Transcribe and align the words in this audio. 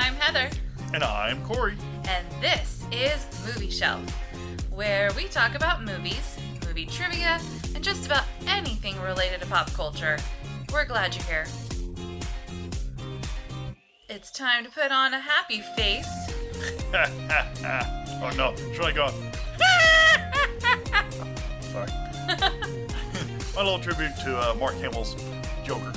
I'm 0.00 0.14
Heather, 0.14 0.48
And 0.94 1.04
I'm 1.04 1.42
Corey. 1.44 1.76
and 2.08 2.26
this 2.40 2.82
is 2.90 3.26
Movie 3.46 3.70
Shelf, 3.70 4.00
where 4.70 5.10
we 5.16 5.24
talk 5.24 5.54
about 5.54 5.84
movies, 5.84 6.38
movie 6.66 6.86
trivia, 6.86 7.38
and 7.74 7.84
just 7.84 8.06
about 8.06 8.24
anything 8.46 8.98
related 9.02 9.40
to 9.42 9.46
pop 9.46 9.70
culture. 9.72 10.16
We're 10.72 10.86
glad 10.86 11.14
you're 11.14 11.24
here. 11.24 11.46
It's 14.08 14.30
time 14.30 14.64
to 14.64 14.70
put 14.70 14.90
on 14.90 15.12
a 15.14 15.20
happy 15.20 15.60
face. 15.76 16.08
oh 16.94 18.32
no, 18.36 18.54
should 18.72 18.84
I 18.84 18.92
go? 18.92 19.08
Sorry. 21.60 21.90
My 23.54 23.62
little 23.62 23.78
tribute 23.78 24.16
to 24.24 24.38
uh, 24.38 24.54
Mark 24.54 24.74
Hamill's 24.76 25.14
Joker. 25.64 25.92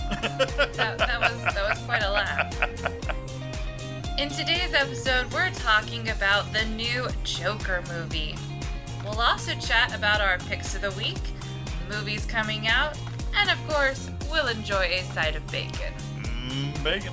That, 0.75 0.97
that 0.97 1.19
was 1.21 1.53
that 1.53 1.69
was 1.69 1.79
quite 1.85 2.03
a 2.03 2.11
laugh. 2.11 2.59
In 4.23 4.29
today's 4.29 4.73
episode, 4.73 5.33
we're 5.33 5.49
talking 5.49 6.07
about 6.07 6.53
the 6.53 6.63
new 6.63 7.07
Joker 7.25 7.83
movie. 7.89 8.37
We'll 9.03 9.19
also 9.19 9.53
chat 9.55 9.93
about 9.93 10.21
our 10.21 10.37
picks 10.37 10.73
of 10.75 10.81
the 10.81 10.91
week, 10.91 11.19
movies 11.89 12.25
coming 12.25 12.65
out, 12.65 12.97
and 13.35 13.49
of 13.49 13.57
course, 13.67 14.09
we'll 14.31 14.47
enjoy 14.47 14.85
a 14.85 15.01
side 15.11 15.35
of 15.35 15.45
bacon. 15.51 15.93
mm, 16.21 16.83
bacon. 16.85 17.11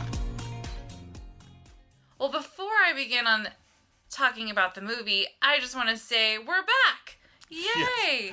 Well, 2.21 2.31
before 2.31 2.79
I 2.87 2.93
begin 2.95 3.27
on 3.27 3.49
talking 4.09 4.49
about 4.49 4.77
the 4.77 4.81
movie, 4.81 5.27
I 5.43 5.59
just 5.59 5.75
want 5.75 5.89
to 5.89 5.97
say 5.97 6.39
we're 6.39 6.63
back. 6.63 7.19
Yay! 7.49 8.31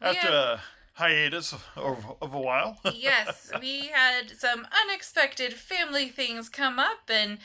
We 0.00 0.06
After 0.06 0.28
a 0.28 0.60
hiatus 0.94 1.52
of, 1.52 2.16
of 2.22 2.32
a 2.32 2.40
while. 2.40 2.78
yes, 2.94 3.50
we 3.60 3.88
had 3.88 4.30
some 4.30 4.66
unexpected 4.86 5.52
family 5.52 6.08
things 6.08 6.48
come 6.48 6.78
up 6.78 7.10
and 7.10 7.36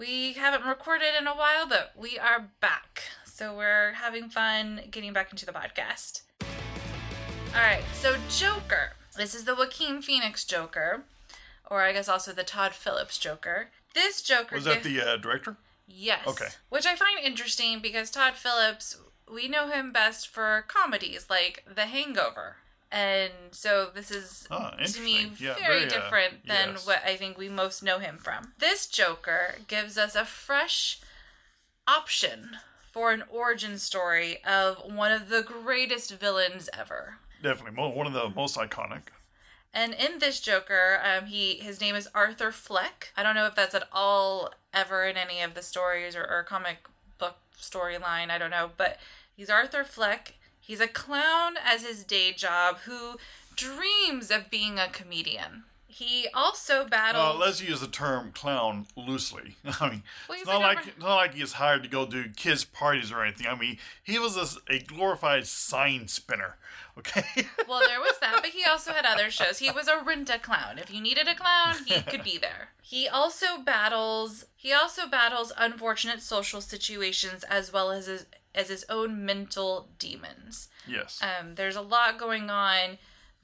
we 0.00 0.32
haven't 0.32 0.66
recorded 0.66 1.10
in 1.18 1.26
a 1.26 1.34
while, 1.34 1.68
but 1.68 1.92
we 1.94 2.18
are 2.18 2.48
back. 2.60 3.02
So 3.26 3.54
we're 3.54 3.92
having 3.92 4.30
fun 4.30 4.80
getting 4.90 5.12
back 5.12 5.30
into 5.30 5.44
the 5.44 5.52
podcast. 5.52 6.22
All 7.54 7.60
right, 7.60 7.82
so 7.92 8.16
Joker. 8.30 8.92
This 9.14 9.34
is 9.34 9.44
the 9.44 9.54
Joaquin 9.54 10.00
Phoenix 10.00 10.46
Joker, 10.46 11.02
or 11.70 11.82
I 11.82 11.92
guess 11.92 12.08
also 12.08 12.32
the 12.32 12.44
Todd 12.44 12.72
Phillips 12.72 13.18
Joker. 13.18 13.68
This 13.94 14.22
Joker 14.22 14.54
Was 14.56 14.64
that 14.64 14.82
the 14.82 15.02
uh, 15.02 15.16
director? 15.18 15.56
Yes. 15.86 16.26
Okay. 16.26 16.48
Which 16.70 16.86
I 16.86 16.96
find 16.96 17.18
interesting 17.22 17.80
because 17.80 18.10
Todd 18.10 18.36
Phillips, 18.36 18.96
we 19.30 19.48
know 19.48 19.68
him 19.68 19.92
best 19.92 20.28
for 20.28 20.64
comedies 20.66 21.26
like 21.28 21.64
The 21.72 21.86
Hangover. 21.86 22.56
And 22.92 23.32
so 23.52 23.90
this 23.94 24.10
is 24.10 24.48
Ah, 24.50 24.70
to 24.70 25.00
me. 25.00 25.32
Yeah, 25.38 25.54
very, 25.54 25.60
very, 25.60 25.84
uh, 25.84 25.88
different 25.88 26.46
than 26.46 26.70
yes. 26.70 26.86
what 26.86 27.02
I 27.04 27.16
think 27.16 27.38
we 27.38 27.48
most 27.48 27.82
know 27.82 27.98
him 27.98 28.18
from. 28.18 28.52
This 28.58 28.86
Joker 28.86 29.56
gives 29.68 29.96
us 29.96 30.16
a 30.16 30.24
fresh 30.24 31.00
option 31.86 32.56
for 32.92 33.12
an 33.12 33.22
origin 33.30 33.78
story 33.78 34.42
of 34.44 34.78
one 34.92 35.12
of 35.12 35.28
the 35.28 35.42
greatest 35.42 36.10
villains 36.18 36.68
ever. 36.76 37.18
Definitely 37.42 37.92
one 37.92 38.06
of 38.06 38.12
the 38.12 38.28
most 38.28 38.56
iconic. 38.56 39.02
And 39.72 39.94
in 39.94 40.18
this 40.18 40.40
Joker, 40.40 41.00
um, 41.04 41.26
he 41.26 41.54
his 41.54 41.80
name 41.80 41.94
is 41.94 42.08
Arthur 42.14 42.50
Fleck. 42.50 43.12
I 43.16 43.22
don't 43.22 43.36
know 43.36 43.46
if 43.46 43.54
that's 43.54 43.74
at 43.74 43.88
all 43.92 44.50
ever 44.74 45.04
in 45.04 45.16
any 45.16 45.40
of 45.42 45.54
the 45.54 45.62
stories 45.62 46.16
or, 46.16 46.24
or 46.24 46.42
comic 46.42 46.78
book 47.18 47.36
storyline. 47.56 48.30
I 48.30 48.38
don't 48.38 48.50
know, 48.50 48.70
but 48.76 48.98
he's 49.36 49.48
Arthur 49.48 49.84
Fleck. 49.84 50.34
He's 50.70 50.78
a 50.80 50.86
clown 50.86 51.54
as 51.64 51.82
his 51.82 52.04
day 52.04 52.30
job 52.30 52.78
who 52.84 53.16
dreams 53.56 54.30
of 54.30 54.50
being 54.50 54.78
a 54.78 54.86
comedian. 54.86 55.64
He 55.88 56.28
also 56.32 56.82
Uh, 56.82 56.84
battles. 56.84 57.40
let's 57.40 57.60
use 57.60 57.80
the 57.80 57.88
term 57.88 58.30
clown 58.30 58.86
loosely. 58.94 59.56
I 59.80 59.90
mean, 59.90 60.02
Well, 60.28 60.38
it's 60.38 60.46
not 60.46 60.60
like 60.60 60.86
it's 60.86 60.98
not 61.00 61.16
like 61.16 61.34
he's 61.34 61.54
hired 61.54 61.82
to 61.82 61.88
go 61.88 62.06
do 62.06 62.28
kids' 62.36 62.64
parties 62.64 63.10
or 63.10 63.24
anything. 63.24 63.48
I 63.48 63.56
mean, 63.56 63.78
he 64.04 64.20
was 64.20 64.36
a, 64.36 64.46
a 64.72 64.78
glorified 64.78 65.48
sign 65.48 66.06
spinner. 66.06 66.56
Okay. 66.98 67.24
well, 67.66 67.80
there 67.86 68.00
was 68.00 68.18
that, 68.20 68.40
but 68.42 68.50
he 68.50 68.62
also 68.64 68.92
had 68.92 69.06
other 69.06 69.30
shows. 69.30 69.58
He 69.58 69.70
was 69.70 69.88
a 69.88 70.02
rent 70.04 70.28
a 70.28 70.38
clown. 70.38 70.78
If 70.78 70.92
you 70.92 71.00
needed 71.00 71.28
a 71.28 71.34
clown, 71.34 71.76
he 71.86 72.02
could 72.02 72.22
be 72.24 72.36
there. 72.36 72.70
He 72.82 73.08
also 73.08 73.58
battles. 73.58 74.44
He 74.54 74.72
also 74.72 75.06
battles 75.06 75.50
unfortunate 75.56 76.20
social 76.20 76.60
situations 76.60 77.42
as 77.44 77.72
well 77.72 77.90
as 77.90 78.06
his 78.06 78.26
as 78.54 78.68
his 78.68 78.84
own 78.88 79.24
mental 79.24 79.88
demons. 79.98 80.68
yes. 80.86 81.20
Um, 81.22 81.54
there's 81.54 81.76
a 81.76 81.80
lot 81.82 82.18
going 82.18 82.50
on 82.50 82.98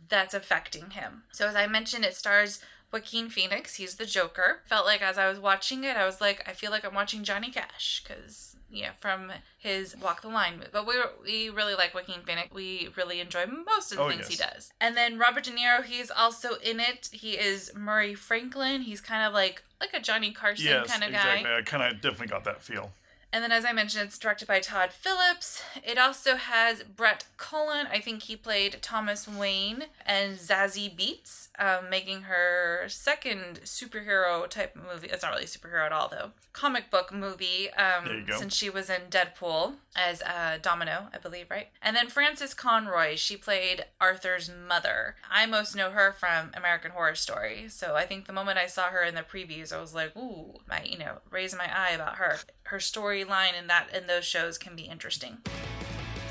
that's 0.08 0.34
affecting 0.34 0.90
him. 0.90 1.22
So 1.32 1.46
as 1.48 1.54
I 1.56 1.66
mentioned, 1.66 2.04
it 2.04 2.14
stars 2.14 2.60
Joaquin 2.92 3.28
Phoenix. 3.30 3.74
He's 3.74 3.96
the 3.96 4.06
Joker. 4.06 4.60
Felt 4.66 4.86
like 4.86 5.02
as 5.02 5.18
I 5.18 5.28
was 5.28 5.38
watching 5.40 5.84
it, 5.84 5.96
I 5.96 6.04
was 6.06 6.20
like, 6.20 6.42
I 6.48 6.52
feel 6.52 6.70
like 6.70 6.84
I'm 6.84 6.94
watching 6.94 7.24
Johnny 7.24 7.50
Cash 7.50 8.02
because 8.06 8.56
yeah, 8.70 8.90
from 9.00 9.30
his 9.58 9.96
Walk 9.96 10.22
the 10.22 10.28
Line. 10.28 10.54
movie. 10.58 10.68
But 10.72 10.86
we 10.86 10.94
we 11.22 11.48
really 11.50 11.74
like 11.74 11.94
Joaquin 11.94 12.20
Phoenix. 12.26 12.52
We 12.52 12.88
really 12.96 13.20
enjoy 13.20 13.46
most 13.46 13.92
of 13.92 13.98
the 13.98 14.04
Oh, 14.04 14.08
things 14.10 14.28
he 14.28 14.36
does. 14.36 14.72
And 14.80 14.96
then 14.96 15.18
Robert 15.18 15.44
De 15.44 15.50
Niro, 15.52 15.84
he's 15.84 16.10
also 16.10 16.54
in 16.64 16.80
it. 16.80 17.08
He 17.12 17.32
is 17.32 17.72
Murray 17.76 18.14
Franklin. 18.14 18.82
He's 18.82 19.00
kind 19.00 19.26
of 19.26 19.32
like 19.32 19.62
like 19.80 19.90
a 19.94 20.00
Johnny 20.00 20.32
Carson 20.32 20.66
yes, 20.66 20.90
kind 20.90 21.04
of 21.04 21.10
guy. 21.12 21.36
exactly. 21.36 21.52
I 21.54 21.62
kind 21.62 21.82
of 21.94 22.00
definitely 22.02 22.26
got 22.28 22.44
that 22.44 22.62
feel. 22.62 22.90
And 23.32 23.42
then, 23.42 23.52
as 23.52 23.64
I 23.66 23.72
mentioned, 23.72 24.04
it's 24.04 24.18
directed 24.18 24.48
by 24.48 24.60
Todd 24.60 24.92
Phillips. 24.92 25.62
It 25.84 25.98
also 25.98 26.36
has 26.36 26.82
Brett 26.84 27.24
Cullen. 27.36 27.86
I 27.92 28.00
think 28.00 28.22
he 28.22 28.36
played 28.36 28.78
Thomas 28.80 29.28
Wayne 29.28 29.84
and 30.06 30.38
Zazie 30.38 30.94
Beetz, 30.96 31.48
um, 31.58 31.90
making 31.90 32.22
her 32.22 32.84
second 32.88 33.60
superhero 33.64 34.48
type 34.48 34.74
movie. 34.76 35.08
It's 35.08 35.22
not 35.22 35.32
really 35.32 35.44
superhero 35.44 35.84
at 35.84 35.92
all, 35.92 36.08
though. 36.08 36.30
Comic 36.52 36.90
book 36.90 37.12
movie. 37.12 37.68
Um, 37.72 38.06
There 38.06 38.18
you 38.20 38.26
go. 38.26 38.38
Since 38.38 38.54
she 38.56 38.70
was 38.70 38.88
in 38.88 39.02
Deadpool 39.10 39.74
as 39.94 40.22
uh, 40.22 40.56
Domino, 40.62 41.08
I 41.12 41.18
believe, 41.18 41.50
right? 41.50 41.68
And 41.82 41.94
then 41.94 42.08
Frances 42.08 42.54
Conroy. 42.54 43.16
She 43.16 43.36
played 43.36 43.84
Arthur's 44.00 44.50
mother. 44.66 45.16
I 45.30 45.44
most 45.44 45.76
know 45.76 45.90
her 45.90 46.12
from 46.18 46.52
American 46.54 46.92
Horror 46.92 47.16
Story. 47.16 47.66
So 47.68 47.96
I 47.96 48.06
think 48.06 48.26
the 48.26 48.32
moment 48.32 48.56
I 48.56 48.66
saw 48.66 48.84
her 48.84 49.02
in 49.02 49.14
the 49.14 49.20
previews, 49.22 49.74
I 49.76 49.80
was 49.80 49.94
like, 49.94 50.16
ooh, 50.16 50.54
my, 50.66 50.82
you 50.84 50.96
know, 50.96 51.18
raise 51.30 51.54
my 51.54 51.68
eye 51.76 51.90
about 51.90 52.16
her. 52.16 52.38
Her 52.66 52.78
storyline 52.78 53.58
in 53.58 53.68
that 53.68 53.88
in 53.94 54.06
those 54.06 54.24
shows 54.24 54.58
can 54.58 54.74
be 54.74 54.82
interesting. 54.82 55.38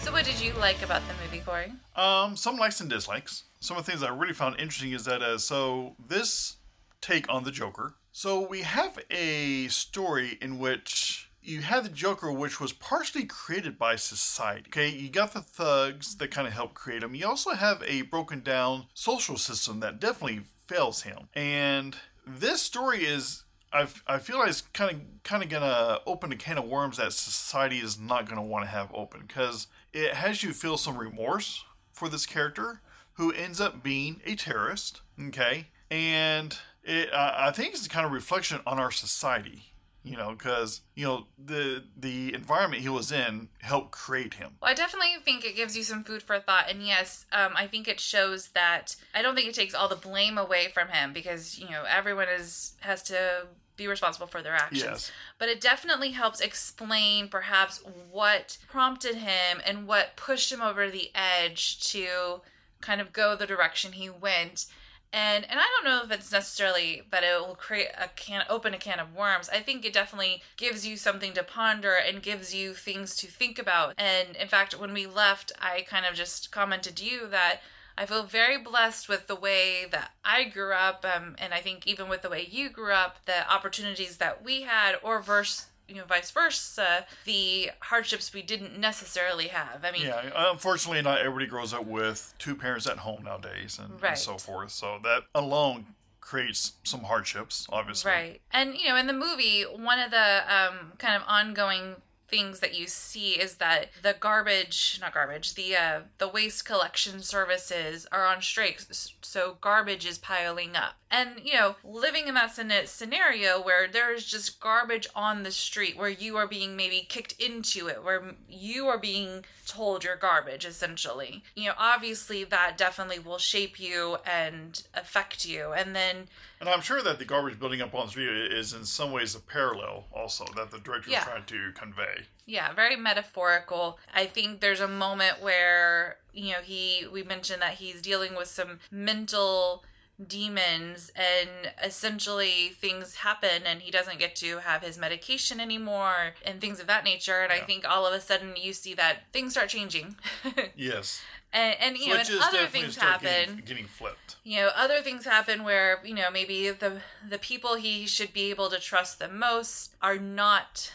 So, 0.01 0.11
what 0.11 0.25
did 0.25 0.39
you 0.39 0.53
like 0.53 0.81
about 0.83 1.01
the 1.07 1.13
movie, 1.23 1.43
Corey? 1.43 1.71
Um, 1.95 2.35
some 2.35 2.57
likes 2.57 2.79
and 2.81 2.89
dislikes. 2.89 3.45
Some 3.59 3.77
of 3.77 3.85
the 3.85 3.91
things 3.91 4.03
I 4.03 4.09
really 4.09 4.33
found 4.33 4.59
interesting 4.59 4.91
is 4.91 5.05
that 5.05 5.21
uh, 5.21 5.37
so 5.37 5.95
this 6.07 6.57
take 7.01 7.31
on 7.31 7.43
the 7.43 7.51
Joker. 7.51 7.95
So 8.11 8.45
we 8.45 8.61
have 8.61 8.99
a 9.09 9.67
story 9.67 10.37
in 10.41 10.59
which 10.59 11.29
you 11.41 11.61
had 11.61 11.85
the 11.85 11.89
Joker, 11.89 12.31
which 12.31 12.59
was 12.59 12.73
partially 12.73 13.25
created 13.25 13.77
by 13.77 13.95
society. 13.95 14.65
Okay, 14.67 14.89
you 14.89 15.09
got 15.09 15.33
the 15.33 15.41
thugs 15.41 16.17
that 16.17 16.31
kind 16.31 16.47
of 16.47 16.53
help 16.53 16.73
create 16.73 17.03
him. 17.03 17.15
You 17.15 17.27
also 17.27 17.51
have 17.51 17.81
a 17.87 18.01
broken 18.03 18.41
down 18.41 18.87
social 18.93 19.37
system 19.37 19.79
that 19.79 19.99
definitely 19.99 20.41
fails 20.67 21.03
him. 21.03 21.29
And 21.33 21.95
this 22.27 22.61
story 22.61 23.05
is. 23.05 23.44
I, 23.75 23.87
I 24.07 24.19
feel 24.19 24.39
like 24.39 24.49
it's 24.49 24.61
kind 24.61 24.91
of 24.91 25.23
kind 25.23 25.43
of 25.43 25.49
gonna 25.49 25.99
open 26.05 26.31
a 26.31 26.37
can 26.37 26.57
of 26.57 26.65
worms 26.65 26.97
that 26.97 27.11
society 27.11 27.79
is 27.79 27.99
not 27.99 28.27
gonna 28.27 28.41
want 28.41 28.63
to 28.63 28.69
have 28.69 28.89
open 28.93 29.23
because 29.27 29.67
it 29.91 30.13
has 30.13 30.43
you 30.43 30.53
feel 30.53 30.77
some 30.77 30.97
remorse 30.97 31.65
for 31.91 32.07
this 32.07 32.25
character 32.25 32.81
who 33.13 33.31
ends 33.31 33.59
up 33.59 33.83
being 33.83 34.21
a 34.25 34.35
terrorist. 34.35 35.01
Okay, 35.27 35.67
and 35.91 36.57
it 36.83 37.11
uh, 37.13 37.33
I 37.35 37.51
think 37.51 37.73
it's 37.73 37.85
a 37.85 37.89
kind 37.89 38.05
of 38.05 38.13
reflection 38.13 38.61
on 38.65 38.79
our 38.79 38.91
society. 38.91 39.63
You 40.03 40.15
know, 40.15 40.35
because 40.37 40.81
you 40.93 41.03
know 41.03 41.25
the 41.43 41.83
the 41.97 42.33
environment 42.35 42.83
he 42.83 42.89
was 42.89 43.11
in 43.11 43.49
helped 43.61 43.91
create 43.91 44.35
him. 44.35 44.51
Well, 44.61 44.69
I 44.69 44.75
definitely 44.75 45.15
think 45.23 45.43
it 45.43 45.55
gives 45.55 45.75
you 45.75 45.81
some 45.81 46.03
food 46.03 46.21
for 46.21 46.39
thought, 46.39 46.69
and 46.69 46.83
yes, 46.83 47.25
um, 47.31 47.53
I 47.55 47.65
think 47.65 47.87
it 47.87 47.99
shows 47.99 48.49
that 48.49 48.95
I 49.15 49.23
don't 49.23 49.33
think 49.33 49.49
it 49.49 49.55
takes 49.55 49.73
all 49.73 49.89
the 49.89 49.95
blame 49.95 50.37
away 50.37 50.67
from 50.71 50.89
him 50.89 51.11
because 51.11 51.57
you 51.57 51.71
know 51.71 51.85
everyone 51.89 52.27
is 52.29 52.73
has 52.81 53.01
to 53.03 53.47
be 53.77 53.87
responsible 53.87 54.27
for 54.27 54.41
their 54.41 54.53
actions. 54.53 54.83
Yes. 54.83 55.11
But 55.37 55.49
it 55.49 55.61
definitely 55.61 56.11
helps 56.11 56.39
explain 56.39 57.27
perhaps 57.27 57.83
what 58.11 58.57
prompted 58.67 59.15
him 59.15 59.61
and 59.65 59.87
what 59.87 60.15
pushed 60.15 60.51
him 60.51 60.61
over 60.61 60.89
the 60.89 61.11
edge 61.13 61.79
to 61.91 62.41
kind 62.81 63.01
of 63.01 63.13
go 63.13 63.35
the 63.35 63.47
direction 63.47 63.93
he 63.93 64.09
went. 64.09 64.65
And 65.13 65.49
and 65.49 65.59
I 65.59 65.63
don't 65.63 65.85
know 65.85 66.03
if 66.03 66.11
it's 66.11 66.31
necessarily 66.31 67.03
that 67.09 67.23
it 67.23 67.39
will 67.39 67.55
create 67.55 67.87
a 67.97 68.09
can 68.09 68.43
open 68.49 68.73
a 68.73 68.77
can 68.77 68.99
of 68.99 69.15
worms. 69.15 69.49
I 69.49 69.59
think 69.59 69.85
it 69.85 69.93
definitely 69.93 70.43
gives 70.57 70.85
you 70.85 70.97
something 70.97 71.31
to 71.33 71.43
ponder 71.43 71.95
and 71.95 72.21
gives 72.21 72.53
you 72.53 72.73
things 72.73 73.15
to 73.17 73.27
think 73.27 73.57
about. 73.57 73.93
And 73.97 74.35
in 74.35 74.49
fact, 74.49 74.77
when 74.77 74.93
we 74.93 75.07
left, 75.07 75.53
I 75.61 75.85
kind 75.87 76.05
of 76.05 76.15
just 76.15 76.51
commented 76.51 76.97
to 76.97 77.05
you 77.05 77.27
that 77.27 77.61
I 77.97 78.05
feel 78.05 78.23
very 78.23 78.57
blessed 78.57 79.07
with 79.07 79.27
the 79.27 79.35
way 79.35 79.85
that 79.91 80.11
I 80.23 80.43
grew 80.45 80.73
up, 80.73 81.05
um, 81.05 81.35
and 81.37 81.53
I 81.53 81.59
think 81.61 81.87
even 81.87 82.09
with 82.09 82.21
the 82.21 82.29
way 82.29 82.47
you 82.49 82.69
grew 82.69 82.91
up, 82.91 83.17
the 83.25 83.49
opportunities 83.51 84.17
that 84.17 84.43
we 84.43 84.63
had, 84.63 84.95
or 85.01 85.21
verse, 85.21 85.67
you 85.87 85.95
know, 85.95 86.03
vice 86.03 86.31
versa, 86.31 87.05
the 87.25 87.71
hardships 87.79 88.33
we 88.33 88.41
didn't 88.41 88.77
necessarily 88.77 89.47
have. 89.47 89.85
I 89.85 89.91
mean, 89.91 90.07
Yeah, 90.07 90.29
unfortunately, 90.51 91.01
not 91.03 91.19
everybody 91.19 91.45
grows 91.47 91.73
up 91.73 91.85
with 91.85 92.33
two 92.37 92.55
parents 92.55 92.87
at 92.87 92.97
home 92.99 93.23
nowadays 93.23 93.79
and, 93.79 94.01
Right. 94.01 94.09
and 94.11 94.19
so 94.19 94.37
forth. 94.37 94.71
So 94.71 94.99
that 95.03 95.23
alone 95.33 95.95
creates 96.19 96.73
some 96.83 97.03
hardships, 97.03 97.67
obviously. 97.71 98.11
Right. 98.11 98.41
And, 98.51 98.75
you 98.75 98.89
know, 98.89 98.95
in 98.95 99.05
the 99.07 99.13
movie, 99.13 99.61
one 99.61 99.99
of 99.99 100.09
the 100.11 100.43
um, 100.53 100.93
kind 100.97 101.15
of 101.15 101.21
ongoing 101.27 101.97
things 102.27 102.59
that 102.59 102.77
you 102.77 102.87
see 102.87 103.31
is 103.31 103.55
that 103.55 103.89
the 104.01 104.15
garbage 104.19 104.97
not 105.01 105.13
garbage 105.13 105.53
the 105.53 105.75
uh 105.75 105.99
the 106.17 106.27
waste 106.27 106.65
collection 106.65 107.21
services 107.21 108.07
are 108.11 108.25
on 108.25 108.41
strike. 108.41 108.81
So 109.21 109.57
garbage 109.61 110.05
is 110.05 110.17
piling 110.17 110.75
up. 110.75 110.95
And 111.11 111.31
you 111.43 111.53
know 111.53 111.75
living 111.83 112.27
in 112.27 112.33
that 112.33 112.89
scenario 112.89 113.61
where 113.61 113.87
there's 113.87 114.25
just 114.25 114.59
garbage 114.59 115.07
on 115.15 115.43
the 115.43 115.51
street 115.51 115.97
where 115.97 116.09
you 116.09 116.37
are 116.37 116.47
being 116.47 116.75
maybe 116.75 117.05
kicked 117.07 117.33
into 117.33 117.87
it 117.87 118.03
where 118.03 118.35
you 118.49 118.87
are 118.87 118.97
being 118.97 119.45
told 119.67 120.03
you're 120.03 120.15
garbage 120.15 120.65
essentially. 120.65 121.43
You 121.55 121.69
know 121.69 121.75
obviously 121.77 122.43
that 122.45 122.77
definitely 122.77 123.19
will 123.19 123.37
shape 123.37 123.79
you 123.79 124.17
and 124.25 124.81
affect 124.93 125.45
you. 125.45 125.73
And 125.73 125.95
then 125.95 126.27
and 126.65 126.73
I'm 126.73 126.81
sure 126.81 127.01
that 127.01 127.19
the 127.19 127.25
garbage 127.25 127.59
building 127.59 127.81
up 127.81 127.93
on 127.93 128.05
the 128.05 128.11
street 128.11 128.51
is 128.51 128.73
in 128.73 128.85
some 128.85 129.11
ways 129.11 129.35
a 129.35 129.39
parallel 129.39 130.05
also 130.11 130.45
that 130.55 130.71
the 130.71 130.79
director 130.79 131.11
yeah. 131.11 131.23
trying 131.23 131.45
to 131.45 131.71
convey. 131.73 132.23
Yeah, 132.45 132.73
very 132.73 132.95
metaphorical. 132.95 133.99
I 134.13 134.25
think 134.25 134.61
there's 134.61 134.79
a 134.79 134.87
moment 134.87 135.41
where, 135.41 136.17
you 136.33 136.53
know, 136.53 136.59
he 136.63 137.05
we 137.11 137.23
mentioned 137.23 137.61
that 137.61 137.75
he's 137.75 138.01
dealing 138.01 138.35
with 138.35 138.47
some 138.47 138.79
mental 138.91 139.83
demons 140.25 141.11
and 141.15 141.73
essentially 141.83 142.69
things 142.79 143.15
happen 143.15 143.63
and 143.65 143.81
he 143.81 143.91
doesn't 143.91 144.17
get 144.17 144.33
to 144.33 144.59
have 144.59 144.81
his 144.81 144.97
medication 144.97 145.59
anymore 145.59 146.33
and 146.45 146.61
things 146.61 146.79
of 146.79 146.87
that 146.87 147.03
nature 147.03 147.41
and 147.41 147.51
yeah. 147.53 147.61
i 147.61 147.65
think 147.65 147.85
all 147.85 148.05
of 148.05 148.13
a 148.13 148.21
sudden 148.21 148.53
you 148.55 148.71
see 148.71 148.93
that 148.93 149.23
things 149.33 149.51
start 149.51 149.67
changing 149.67 150.15
yes 150.77 151.21
and, 151.53 151.75
and 151.79 151.97
you 151.97 152.13
know, 152.13 152.19
and 152.19 152.29
other 152.41 152.65
things 152.67 152.97
happen. 152.97 153.27
Getting, 153.27 153.65
getting, 153.65 153.85
flipped. 153.85 154.35
You 154.43 154.61
know, 154.61 154.69
other 154.75 155.01
things 155.01 155.25
happen 155.25 155.63
where 155.63 155.99
you 156.03 156.13
know 156.13 156.29
maybe 156.31 156.69
the 156.71 157.01
the 157.27 157.39
people 157.39 157.75
he 157.75 158.05
should 158.05 158.33
be 158.33 158.49
able 158.49 158.69
to 158.69 158.79
trust 158.79 159.19
the 159.19 159.29
most 159.29 159.95
are 160.01 160.17
not 160.17 160.91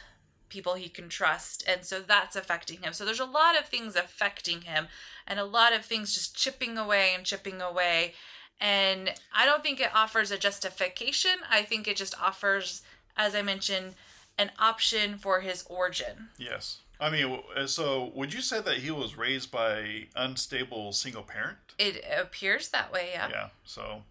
people 0.49 0.75
he 0.75 0.89
can 0.89 1.09
trust, 1.09 1.65
and 1.67 1.85
so 1.85 2.01
that's 2.01 2.37
affecting 2.37 2.83
him. 2.83 2.93
So 2.93 3.05
there's 3.05 3.21
a 3.21 3.25
lot 3.25 3.59
of 3.59 3.67
things 3.67 3.97
affecting 3.97 4.63
him, 4.63 4.89
and 5.27 5.39
a 5.39 5.45
lot 5.45 5.73
of 5.73 5.85
things 5.85 6.15
just 6.15 6.37
chipping 6.37 6.77
away 6.77 7.13
and 7.15 7.25
chipping 7.25 7.61
away. 7.63 8.15
And 8.61 9.15
I 9.35 9.47
don't 9.47 9.63
think 9.63 9.81
it 9.81 9.95
offers 9.95 10.31
a 10.31 10.37
justification. 10.37 11.39
I 11.51 11.63
think 11.63 11.89
it 11.89 11.97
just 11.97 12.21
offers, 12.21 12.83
as 13.17 13.35
I 13.35 13.41
mentioned, 13.41 13.95
an 14.39 14.51
option 14.59 15.17
for 15.17 15.41
his 15.41 15.65
origin. 15.69 16.29
Yes. 16.37 16.81
I 17.01 17.11
mean, 17.11 17.41
uh, 17.57 17.67
so 17.67 18.13
would 18.15 18.35
you 18.35 18.43
say 18.43 18.61
that 18.61 18.79
he 18.79 18.91
was 18.91 19.17
raised 19.17 19.51
by 19.51 20.09
unstable 20.15 20.93
single 20.93 21.23
parent? 21.23 21.57
It 21.79 22.05
appears 22.19 22.69
that 22.69 22.93
way, 22.93 23.11
yeah. 23.13 23.29
Yeah, 23.31 23.49
so 23.65 24.03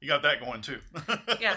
you 0.00 0.08
got 0.08 0.22
that 0.22 0.40
going 0.40 0.60
too. 0.60 0.80
yeah. 1.40 1.56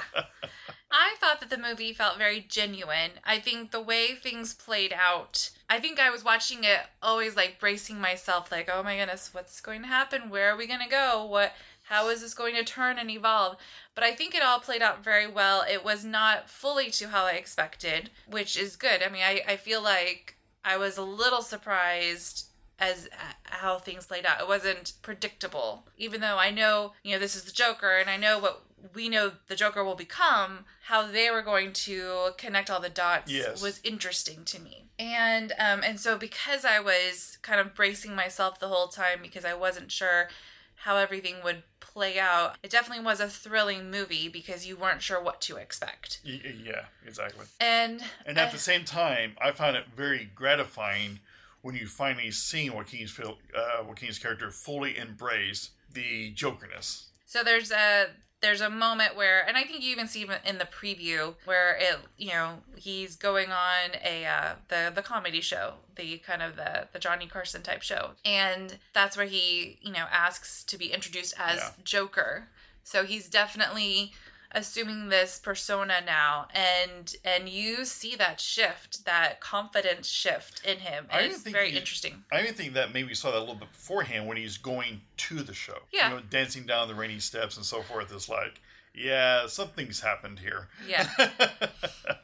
I 0.91 1.15
thought 1.19 1.41
that 1.41 1.49
the 1.49 1.57
movie 1.57 1.93
felt 1.93 2.17
very 2.17 2.45
genuine. 2.47 3.11
I 3.25 3.39
think 3.39 3.71
the 3.71 3.81
way 3.81 4.15
things 4.15 4.53
played 4.53 4.93
out, 4.93 5.49
I 5.69 5.79
think 5.79 5.99
I 5.99 6.09
was 6.09 6.23
watching 6.23 6.63
it 6.63 6.79
always 7.01 7.35
like 7.35 7.59
bracing 7.59 7.99
myself, 7.99 8.51
like, 8.51 8.69
oh 8.71 8.81
my 8.81 8.95
goodness, 8.95 9.33
what's 9.33 9.59
going 9.59 9.81
to 9.81 9.87
happen? 9.87 10.29
Where 10.29 10.53
are 10.53 10.57
we 10.57 10.67
going 10.67 10.79
to 10.79 10.87
go? 10.87 11.25
What? 11.25 11.53
How 11.89 12.09
is 12.09 12.21
this 12.21 12.33
going 12.33 12.55
to 12.55 12.63
turn 12.63 12.97
and 12.97 13.11
evolve? 13.11 13.57
But 13.93 14.03
I 14.03 14.15
think 14.15 14.33
it 14.33 14.41
all 14.41 14.59
played 14.59 14.81
out 14.81 15.03
very 15.03 15.27
well. 15.27 15.63
It 15.69 15.83
was 15.83 16.05
not 16.05 16.49
fully 16.49 16.89
to 16.91 17.09
how 17.09 17.25
I 17.25 17.31
expected, 17.31 18.09
which 18.27 18.57
is 18.57 18.75
good. 18.75 19.03
I 19.03 19.09
mean, 19.09 19.21
I, 19.21 19.41
I 19.47 19.55
feel 19.57 19.83
like 19.83 20.35
I 20.65 20.77
was 20.77 20.97
a 20.97 21.03
little 21.03 21.43
surprised 21.43 22.47
as 22.79 23.07
how 23.43 23.77
things 23.77 24.05
played 24.05 24.25
out. 24.25 24.41
It 24.41 24.47
wasn't 24.47 24.93
predictable. 25.01 25.85
Even 25.97 26.19
though 26.19 26.37
I 26.37 26.51
know, 26.51 26.93
you 27.03 27.13
know, 27.13 27.19
this 27.19 27.35
is 27.35 27.43
the 27.43 27.51
Joker 27.51 27.97
and 27.97 28.09
I 28.09 28.17
know 28.17 28.39
what 28.39 28.63
we 28.93 29.07
know 29.07 29.31
the 29.47 29.55
Joker 29.55 29.83
will 29.83 29.95
become, 29.95 30.65
how 30.83 31.07
they 31.07 31.31
were 31.31 31.41
going 31.41 31.73
to 31.73 32.31
connect 32.37 32.69
all 32.69 32.79
the 32.79 32.89
dots 32.89 33.31
yes. 33.31 33.61
was 33.61 33.79
interesting 33.83 34.43
to 34.45 34.59
me. 34.59 34.89
And 34.99 35.53
um 35.53 35.81
and 35.83 35.99
so 35.99 36.17
because 36.17 36.65
I 36.65 36.79
was 36.79 37.37
kind 37.41 37.59
of 37.59 37.75
bracing 37.75 38.15
myself 38.15 38.59
the 38.59 38.67
whole 38.67 38.87
time 38.87 39.19
because 39.21 39.45
I 39.45 39.53
wasn't 39.53 39.91
sure 39.91 40.29
how 40.75 40.97
everything 40.97 41.35
would 41.43 41.63
play 41.79 42.19
out. 42.19 42.57
It 42.61 42.69
definitely 42.69 43.03
was 43.03 43.19
a 43.19 43.27
thrilling 43.27 43.89
movie 43.89 44.27
because 44.27 44.67
you 44.67 44.75
weren't 44.75 45.01
sure 45.01 45.21
what 45.21 45.41
to 45.41 45.57
expect. 45.57 46.19
Yeah, 46.23 46.85
exactly. 47.05 47.45
And 47.59 48.03
and 48.25 48.37
at 48.37 48.51
the 48.51 48.57
same 48.57 48.85
time, 48.85 49.35
I 49.41 49.51
found 49.51 49.77
it 49.77 49.85
very 49.95 50.29
gratifying 50.35 51.19
when 51.61 51.75
you 51.75 51.87
finally 51.87 52.29
see 52.31 52.69
Joaquin's 52.69 53.17
uh, 53.19 53.83
Joaquin's 53.83 54.19
character 54.19 54.51
fully 54.51 54.97
embrace 54.97 55.71
the 55.91 56.31
jokerness. 56.31 57.07
So 57.25 57.43
there's 57.43 57.71
a 57.71 58.07
there's 58.45 58.61
a 58.61 58.69
moment 58.69 59.15
where, 59.15 59.43
and 59.47 59.57
I 59.57 59.63
think 59.63 59.83
you 59.83 59.91
even 59.91 60.07
see 60.07 60.27
in 60.45 60.59
the 60.59 60.65
preview 60.65 61.33
where 61.45 61.75
it, 61.79 61.97
you 62.15 62.27
know, 62.27 62.59
he's 62.75 63.15
going 63.15 63.51
on 63.51 63.89
a 64.03 64.23
uh, 64.23 64.53
the 64.67 64.91
the 64.93 65.01
comedy 65.01 65.41
show, 65.41 65.73
the 65.95 66.19
kind 66.19 66.43
of 66.43 66.55
the 66.55 66.87
the 66.93 66.99
Johnny 66.99 67.25
Carson 67.25 67.63
type 67.63 67.81
show, 67.81 68.11
and 68.23 68.77
that's 68.93 69.17
where 69.17 69.25
he, 69.25 69.79
you 69.81 69.91
know, 69.91 70.05
asks 70.11 70.63
to 70.65 70.77
be 70.77 70.93
introduced 70.93 71.33
as 71.39 71.57
yeah. 71.57 71.69
Joker. 71.83 72.49
So 72.83 73.03
he's 73.03 73.27
definitely 73.27 74.13
assuming 74.55 75.09
this 75.09 75.37
persona 75.37 75.95
now 76.03 76.47
and 76.53 77.17
and 77.25 77.49
you 77.49 77.83
see 77.83 78.15
that 78.15 78.39
shift 78.39 79.05
that 79.05 79.41
confidence 79.41 80.07
shift 80.07 80.65
in 80.65 80.79
him 80.79 81.05
and 81.11 81.25
it's 81.25 81.41
very 81.41 81.71
he, 81.71 81.77
interesting. 81.77 82.23
I 82.31 82.41
even 82.41 82.53
think 82.55 82.73
that 82.73 82.93
maybe 82.93 83.13
saw 83.13 83.31
that 83.31 83.37
a 83.37 83.41
little 83.41 83.55
bit 83.55 83.71
beforehand 83.71 84.27
when 84.27 84.37
he's 84.37 84.57
going 84.57 85.01
to 85.17 85.43
the 85.43 85.53
show. 85.53 85.79
Yeah. 85.91 86.09
you 86.09 86.15
know 86.15 86.21
dancing 86.29 86.65
down 86.65 86.87
the 86.87 86.95
rainy 86.95 87.19
steps 87.19 87.57
and 87.57 87.65
so 87.65 87.81
forth. 87.81 88.13
Is 88.15 88.29
like 88.29 88.61
yeah 88.93 89.45
something's 89.47 89.99
happened 89.99 90.39
here. 90.39 90.69
Yeah. 90.87 91.09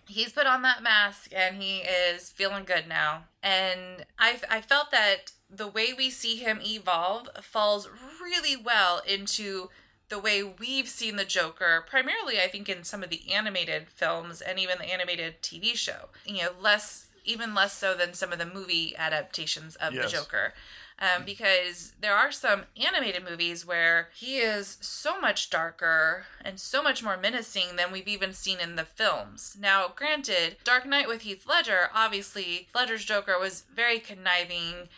He's 0.07 0.33
put 0.33 0.45
on 0.45 0.61
that 0.63 0.83
mask 0.83 1.31
and 1.33 1.55
he 1.61 1.79
is 1.79 2.29
feeling 2.29 2.63
good 2.65 2.85
now. 2.87 3.25
And 3.43 4.05
i 4.17 4.39
i 4.49 4.61
felt 4.61 4.91
that 4.91 5.31
the 5.49 5.67
way 5.67 5.93
we 5.93 6.09
see 6.09 6.37
him 6.37 6.59
evolve 6.65 7.29
falls 7.41 7.89
really 8.21 8.55
well 8.55 9.01
into 9.05 9.69
the 10.11 10.19
way 10.19 10.43
we've 10.43 10.89
seen 10.89 11.15
the 11.15 11.25
Joker, 11.25 11.83
primarily 11.89 12.39
I 12.39 12.47
think 12.47 12.67
in 12.69 12.83
some 12.83 13.01
of 13.01 13.09
the 13.09 13.31
animated 13.33 13.87
films 13.87 14.41
and 14.41 14.59
even 14.59 14.77
the 14.77 14.93
animated 14.93 15.41
TV 15.41 15.73
show. 15.73 16.09
You 16.25 16.43
know, 16.43 16.49
less 16.59 17.07
even 17.23 17.53
less 17.53 17.73
so 17.73 17.95
than 17.95 18.13
some 18.13 18.33
of 18.33 18.39
the 18.39 18.45
movie 18.45 18.95
adaptations 18.97 19.75
of 19.77 19.93
yes. 19.93 20.05
the 20.05 20.17
Joker. 20.17 20.53
Um, 20.99 21.23
because 21.25 21.93
there 21.99 22.15
are 22.15 22.31
some 22.31 22.63
animated 22.79 23.23
movies 23.27 23.65
where 23.65 24.09
he 24.13 24.37
is 24.37 24.77
so 24.81 25.19
much 25.19 25.49
darker 25.49 26.25
and 26.43 26.59
so 26.59 26.83
much 26.83 27.01
more 27.01 27.17
menacing 27.17 27.75
than 27.75 27.91
we've 27.91 28.07
even 28.07 28.33
seen 28.33 28.59
in 28.59 28.75
the 28.75 28.85
films. 28.85 29.57
Now, 29.59 29.91
granted, 29.95 30.57
Dark 30.63 30.85
Knight 30.85 31.07
with 31.07 31.21
Heath 31.21 31.47
Ledger, 31.47 31.89
obviously, 31.93 32.67
Ledger's 32.75 33.05
Joker 33.05 33.39
was 33.39 33.63
very 33.73 33.99
conniving 33.99 34.89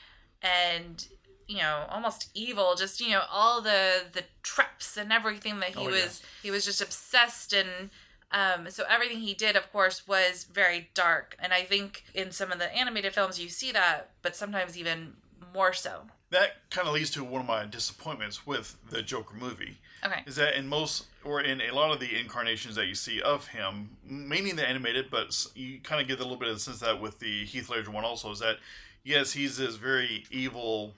and 0.42 1.08
you 1.54 1.60
know 1.60 1.86
almost 1.90 2.30
evil 2.34 2.76
just 2.76 3.00
you 3.00 3.12
know 3.12 3.22
all 3.32 3.62
the 3.62 4.04
the 4.14 4.24
traps 4.42 4.98
and 4.98 5.12
everything 5.12 5.60
that 5.60 5.70
he 5.70 5.86
oh, 5.86 5.90
was 5.90 6.22
yeah. 6.22 6.28
he 6.42 6.52
was 6.52 6.66
just 6.66 6.82
obsessed 6.82 7.54
and 7.54 7.90
um, 8.32 8.68
so 8.72 8.84
everything 8.90 9.20
he 9.20 9.36
did 9.36 9.56
of 9.56 9.72
course 9.72 10.08
was 10.08 10.46
very 10.46 10.90
dark. 10.94 11.36
And 11.40 11.54
i 11.54 11.62
think 11.62 12.04
in 12.14 12.32
some 12.32 12.52
of 12.52 12.60
the 12.60 12.76
animated 12.76 13.14
films 13.14 13.40
you 13.40 13.50
see 13.50 13.72
that 13.72 14.10
but 14.22 14.36
sometimes 14.36 14.78
even 14.78 15.14
more 15.54 15.74
so. 15.74 16.02
That 16.32 16.70
kind 16.72 16.88
of 16.88 16.96
leads 16.96 17.12
to 17.12 17.24
one 17.24 17.42
of 17.42 17.48
my 17.48 17.66
disappointments 17.66 18.48
with 18.48 18.76
the 18.90 19.04
joker 19.04 19.36
movie. 19.36 19.78
Okay. 20.04 20.22
Is 20.26 20.36
that 20.38 20.56
in 20.56 20.68
most 20.68 21.06
or 21.24 21.42
in 21.42 21.62
a 21.62 21.72
lot 21.72 21.92
of 21.92 22.00
the 22.00 22.20
incarnations 22.20 22.76
that 22.76 22.88
you 22.88 22.96
see 22.96 23.22
of 23.22 23.48
him 23.48 23.92
mainly 24.04 24.52
the 24.52 24.68
animated 24.68 25.10
but 25.12 25.46
you 25.56 25.80
kind 25.80 26.02
of 26.02 26.08
get 26.08 26.20
a 26.20 26.24
little 26.24 26.38
bit 26.38 26.50
of 26.50 26.56
the 26.56 26.60
sense 26.60 26.80
that 26.80 27.00
with 27.00 27.20
the 27.20 27.46
heath 27.46 27.70
ledger 27.70 27.92
one 27.92 28.04
also 28.04 28.32
is 28.32 28.40
that 28.40 28.58
yes 29.04 29.32
he's 29.32 29.58
this 29.58 29.76
very 29.76 30.26
evil 30.32 30.94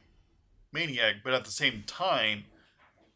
maniac, 0.75 1.15
but 1.23 1.33
at 1.33 1.45
the 1.45 1.51
same 1.51 1.83
time, 1.87 2.45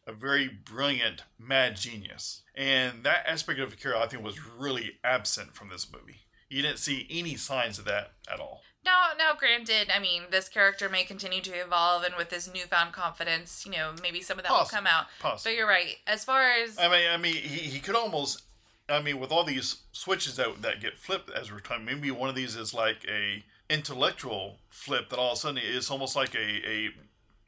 a 0.06 0.12
very 0.12 0.48
brilliant 0.48 1.22
mad 1.38 1.76
genius. 1.76 2.42
And 2.56 3.04
that 3.04 3.24
aspect 3.26 3.60
of 3.60 3.72
Akira, 3.72 4.00
I 4.00 4.06
think, 4.06 4.24
was 4.24 4.44
really 4.44 4.98
absent 5.04 5.54
from 5.54 5.68
this 5.68 5.86
movie. 5.92 6.22
You 6.48 6.62
didn't 6.62 6.78
see 6.78 7.06
any 7.10 7.36
signs 7.36 7.78
of 7.78 7.84
that 7.84 8.12
at 8.32 8.40
all. 8.40 8.62
Now, 8.84 9.10
now, 9.16 9.34
granted, 9.38 9.90
I 9.94 10.00
mean, 10.00 10.22
this 10.30 10.48
character 10.48 10.88
may 10.88 11.04
continue 11.04 11.42
to 11.42 11.50
evolve, 11.50 12.02
and 12.02 12.14
with 12.16 12.30
his 12.30 12.52
newfound 12.52 12.92
confidence, 12.92 13.64
you 13.66 13.72
know, 13.72 13.92
maybe 14.02 14.22
some 14.22 14.38
of 14.38 14.44
that 14.44 14.48
Possibly. 14.48 14.78
will 14.78 14.80
come 14.80 14.86
out. 14.86 15.06
Possibly. 15.20 15.52
But 15.52 15.58
you're 15.58 15.68
right. 15.68 15.96
As 16.06 16.24
far 16.24 16.50
as 16.50 16.78
I 16.78 16.88
mean, 16.88 17.10
I 17.10 17.16
mean, 17.18 17.34
he, 17.34 17.68
he 17.68 17.78
could 17.78 17.94
almost, 17.94 18.42
I 18.88 19.02
mean, 19.02 19.20
with 19.20 19.30
all 19.30 19.44
these 19.44 19.82
switches 19.92 20.36
that 20.36 20.62
that 20.62 20.80
get 20.80 20.96
flipped 20.96 21.30
as 21.30 21.52
we're 21.52 21.60
talking, 21.60 21.84
maybe 21.84 22.10
one 22.10 22.30
of 22.30 22.34
these 22.34 22.56
is 22.56 22.72
like 22.72 23.04
a 23.06 23.44
intellectual 23.68 24.56
flip 24.68 25.10
that 25.10 25.18
all 25.18 25.32
of 25.32 25.38
a 25.38 25.40
sudden 25.40 25.58
is 25.62 25.90
almost 25.90 26.16
like 26.16 26.34
a 26.34 26.38
a 26.38 26.88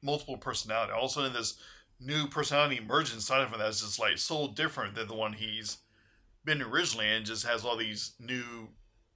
multiple 0.02 0.36
personality. 0.36 0.92
All 0.92 1.04
of 1.04 1.10
a 1.10 1.14
sudden, 1.14 1.32
this 1.32 1.58
new 2.00 2.26
personality 2.26 2.78
emerges 2.78 3.14
inside 3.14 3.42
of 3.42 3.50
him 3.50 3.58
that's 3.58 3.80
just 3.80 3.98
like 3.98 4.18
so 4.18 4.48
different 4.48 4.94
than 4.94 5.08
the 5.08 5.14
one 5.14 5.34
he's 5.34 5.78
been 6.44 6.60
originally, 6.60 7.06
and 7.08 7.24
just 7.24 7.46
has 7.46 7.64
all 7.64 7.76
these 7.76 8.14
new 8.18 8.68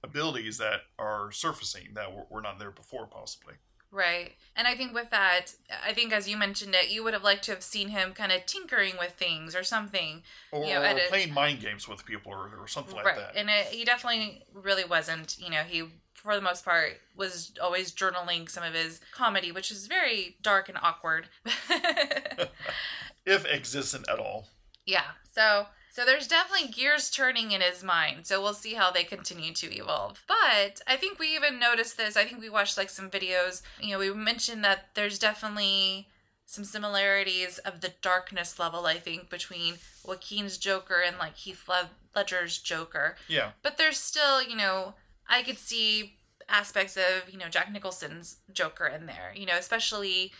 abilities 0.03 0.57
that 0.57 0.81
are 0.97 1.31
surfacing 1.31 1.89
that 1.95 2.13
were, 2.13 2.23
were 2.29 2.41
not 2.41 2.59
there 2.59 2.71
before, 2.71 3.05
possibly. 3.07 3.55
Right. 3.91 4.33
And 4.55 4.67
I 4.67 4.75
think 4.75 4.93
with 4.93 5.09
that, 5.11 5.53
I 5.85 5.93
think 5.93 6.11
as 6.11 6.27
you 6.27 6.35
mentioned 6.35 6.75
it, 6.75 6.89
you 6.89 7.03
would 7.03 7.13
have 7.13 7.23
liked 7.23 7.43
to 7.45 7.51
have 7.51 7.63
seen 7.63 7.89
him 7.89 8.13
kind 8.13 8.31
of 8.31 8.45
tinkering 8.45 8.95
with 8.99 9.13
things 9.13 9.55
or 9.55 9.63
something. 9.63 10.23
Or, 10.51 10.65
You 10.65 10.73
know, 10.73 10.81
or 10.81 10.85
at 10.85 10.97
a- 10.97 11.09
playing 11.09 11.33
mind 11.33 11.61
games 11.61 11.87
with 11.87 12.05
people 12.05 12.31
or, 12.33 12.49
or 12.59 12.67
something 12.67 12.95
like 12.95 13.05
that. 13.05 13.35
And 13.35 13.49
it, 13.49 13.67
he 13.67 13.85
definitely 13.85 14.43
really 14.53 14.83
wasn't. 14.83 15.37
You 15.39 15.49
know, 15.51 15.61
he, 15.63 15.85
for 16.15 16.35
the 16.35 16.41
most 16.41 16.65
part, 16.65 16.99
was 17.15 17.53
always 17.61 17.91
journaling 17.91 18.49
some 18.49 18.63
of 18.63 18.73
his 18.73 18.99
comedy, 19.11 19.51
which 19.51 19.71
is 19.71 19.87
very 19.87 20.35
dark 20.41 20.67
and 20.69 20.77
awkward. 20.81 21.29
if 23.25 23.45
existent 23.45 24.05
at 24.09 24.19
all. 24.19 24.47
yeah. 24.85 25.03
So. 25.31 25.67
So 25.97 26.05
there's 26.05 26.27
definitely 26.27 26.67
gears 26.67 27.09
turning 27.09 27.53
in 27.53 27.61
his 27.61 27.83
mind. 27.83 28.27
So 28.27 28.39
we'll 28.39 28.53
see 28.53 28.75
how 28.75 28.91
they 28.91 29.03
continue 29.03 29.51
to 29.53 29.75
evolve. 29.75 30.23
But 30.27 30.79
I 30.85 30.95
think 30.95 31.17
we 31.17 31.35
even 31.35 31.57
noticed 31.57 31.97
this. 31.97 32.15
I 32.15 32.23
think 32.23 32.39
we 32.39 32.51
watched 32.51 32.77
like 32.77 32.91
some 32.91 33.09
videos. 33.09 33.63
You 33.81 33.93
know, 33.93 33.97
we 33.97 34.13
mentioned 34.13 34.63
that 34.63 34.89
there's 34.93 35.17
definitely 35.17 36.07
some 36.45 36.63
similarities 36.63 37.57
of 37.57 37.81
the 37.81 37.93
darkness 38.03 38.59
level, 38.59 38.85
I 38.85 38.99
think, 38.99 39.31
between 39.31 39.79
Joaquin's 40.05 40.59
Joker 40.59 41.01
and 41.03 41.17
like 41.17 41.35
Heath 41.35 41.67
Led- 41.67 41.89
Ledger's 42.15 42.59
Joker. 42.59 43.15
Yeah. 43.27 43.53
But 43.63 43.79
there's 43.79 43.97
still, 43.97 44.43
you 44.43 44.55
know, 44.55 44.93
I 45.27 45.41
could 45.41 45.57
see 45.57 46.17
aspects 46.47 46.95
of, 46.95 47.27
you 47.27 47.39
know, 47.39 47.49
Jack 47.49 47.71
Nicholson's 47.71 48.37
Joker 48.53 48.85
in 48.85 49.07
there, 49.07 49.33
you 49.35 49.47
know, 49.47 49.57
especially 49.57 50.31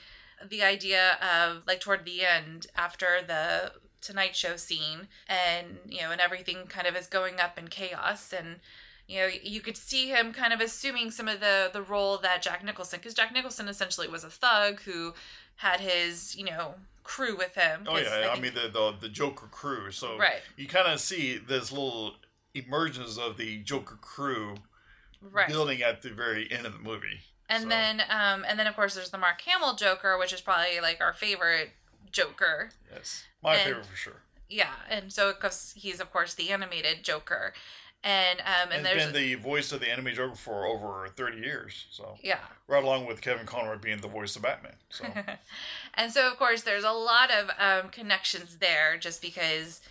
the 0.48 0.62
idea 0.62 1.14
of 1.14 1.64
like 1.66 1.80
toward 1.80 2.06
the 2.06 2.24
end 2.24 2.68
after 2.76 3.22
the 3.26 3.72
Tonight 4.02 4.36
Show 4.36 4.56
scene 4.56 5.08
and, 5.28 5.78
you 5.88 6.02
know, 6.02 6.12
and 6.12 6.22
everything 6.22 6.68
kind 6.68 6.88
of 6.88 6.96
is 6.96 7.08
going 7.08 7.40
up 7.40 7.58
in 7.58 7.68
chaos 7.68 8.34
and 8.38 8.58
you 9.10 9.20
know, 9.20 9.28
you 9.42 9.62
could 9.62 9.78
see 9.78 10.10
him 10.10 10.34
kind 10.34 10.52
of 10.52 10.60
assuming 10.60 11.12
some 11.12 11.30
of 11.30 11.40
the 11.40 11.70
the 11.72 11.82
role 11.82 12.18
that 12.18 12.42
Jack 12.42 12.62
Nicholson, 12.64 13.00
because 13.00 13.14
Jack 13.14 13.32
Nicholson 13.34 13.70
essentially 13.70 14.10
was 14.10 14.26
a 14.26 14.30
thug 14.30 14.82
who 14.82 15.14
had 15.56 15.80
his, 15.80 16.36
you 16.36 16.44
know, 16.44 16.76
crew 17.06 17.38
with 17.38 17.56
him. 17.56 17.86
oh 17.88 17.96
yeah, 17.98 18.28
I, 18.30 18.32
think- 18.34 18.42
mean 18.44 18.54
the, 18.54 18.68
the 18.70 18.96
the 19.00 19.08
Joker 19.08 19.48
crew. 19.50 19.92
So 19.92 20.18
Right. 20.18 20.42
you 20.58 20.68
kind 20.68 20.92
of 20.92 21.00
see 21.00 21.38
this 21.38 21.72
little 21.72 22.16
emergence 22.54 23.18
of 23.18 23.38
the 23.38 23.60
Joker 23.60 23.98
crew 24.02 24.56
right. 25.22 25.48
building 25.48 25.82
at 25.82 26.02
the 26.02 26.10
very 26.10 26.52
end 26.52 26.66
of 26.66 26.74
the 26.74 26.80
movie. 26.80 27.22
And 27.50 27.64
So, 27.64 27.70
then, 27.70 28.02
um, 28.10 28.44
and 28.46 28.60
then 28.60 28.68
of 28.68 28.76
course 28.76 28.96
there's 28.96 29.10
the 29.12 29.18
Mark 29.18 29.40
Hamill 29.44 29.76
Joker, 29.76 30.18
which 30.18 30.34
is 30.34 30.42
probably 30.42 30.82
like 30.82 31.00
our 31.00 31.14
favorite 31.14 31.70
Joker. 32.12 32.72
yes, 32.94 33.24
my 33.42 33.56
and- 33.56 33.64
favorite 33.64 33.86
for 33.86 33.96
sure. 33.96 34.22
Yeah, 34.50 34.72
and 34.90 35.12
so 35.12 35.34
because 35.34 35.74
he's 35.76 36.00
of 36.00 36.12
course 36.12 36.34
the 36.34 36.52
animated 36.52 37.04
Joker, 37.04 37.54
and 38.04 38.40
um, 38.40 38.46
and, 38.72 38.74
And 38.74 38.86
there's 38.86 39.12
been 39.12 39.14
the 39.14 39.36
voice 39.36 39.72
of 39.74 39.82
the 39.82 39.92
enemy 39.92 40.14
Joker 40.14 40.36
for 40.36 40.66
over 40.66 41.08
thirty 41.10 41.40
years. 41.40 41.88
So 41.92 42.16
yeah, 42.24 42.40
right 42.68 42.84
along 42.84 43.08
with 43.08 43.22
Kevin 43.22 43.46
Conroy 43.46 43.78
being 43.78 44.00
the 44.00 44.08
voice 44.08 44.38
of 44.38 44.44
Batman. 44.44 44.76
So 44.90 45.06
and 45.96 46.12
so 46.12 46.32
of 46.32 46.38
course 46.38 46.62
there's 46.62 46.86
a 46.86 46.92
lot 46.92 47.30
of 47.30 47.50
um, 47.60 47.90
connections 47.90 48.58
there, 48.60 48.98
just 48.98 49.22
because 49.22 49.82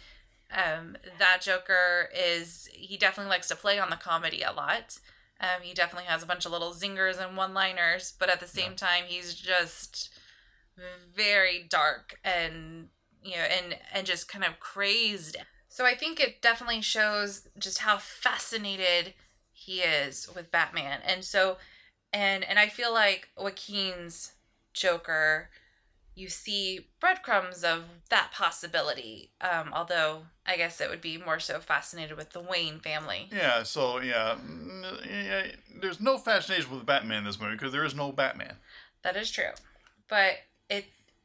um, 0.51 0.97
that 1.19 1.43
Joker 1.43 2.09
is 2.17 2.71
he 2.73 2.97
definitely 2.97 3.31
likes 3.31 3.49
to 3.49 3.57
play 3.57 3.79
on 3.79 3.91
the 3.91 3.97
comedy 3.97 4.43
a 4.43 4.53
lot. 4.53 4.99
Um, 5.39 5.61
he 5.61 5.75
definitely 5.75 6.07
has 6.07 6.23
a 6.23 6.27
bunch 6.27 6.47
of 6.47 6.53
little 6.53 6.73
zingers 6.73 7.23
and 7.23 7.37
one-liners, 7.37 8.15
but 8.19 8.31
at 8.31 8.41
the 8.41 8.47
same 8.47 8.75
time 8.75 9.05
he's 9.07 9.35
just 9.35 10.09
very 11.15 11.67
dark 11.69 12.19
and 12.25 12.89
you 13.27 13.37
know 13.37 13.43
and 13.43 13.77
and 13.93 14.07
just 14.07 14.29
kind 14.29 14.45
of 14.45 14.61
crazed. 14.61 15.37
So 15.69 15.85
I 15.85 15.95
think 15.95 16.21
it 16.21 16.41
definitely 16.41 16.81
shows 16.81 17.49
just 17.59 17.79
how 17.79 17.99
fascinated 17.99 19.15
he 19.53 19.81
is 19.81 20.29
with 20.35 20.51
Batman. 20.51 21.01
And 21.05 21.25
so 21.25 21.59
and 22.13 22.45
and 22.45 22.59
I 22.59 22.69
feel 22.69 22.93
like 22.93 23.29
Joaquin's 23.37 24.33
Joker 24.73 25.51
you 26.17 26.31
see 26.31 26.89
breadcrumbs 26.99 27.63
of 27.63 27.85
that 28.09 28.33
possibility. 28.33 29.31
Um, 29.43 29.71
although 29.73 30.23
I 30.47 30.57
guess 30.57 30.81
it 30.81 30.89
would 30.89 31.03
be 31.03 31.19
more 31.19 31.39
so 31.39 31.61
fascinated 31.61 32.17
with 32.17 32.31
the 32.31 32.41
Wayne 32.41 32.81
family. 32.81 33.29
yeah, 33.31 33.63
so 33.63 34.01
yeah, 34.01 34.37
yeah, 35.07 35.49
there's 35.81 36.01
no 36.01 36.17
fascination 36.17 36.75
with 36.75 36.87
Batman 36.87 37.19
in 37.19 37.25
this 37.25 37.39
movie 37.39 37.53
because 37.53 37.73
there 37.73 37.85
is 37.85 37.95
no 37.95 38.13
Batman. 38.13 38.57
That 39.03 39.17
is 39.17 39.31
true. 39.31 39.51
But 40.09 40.39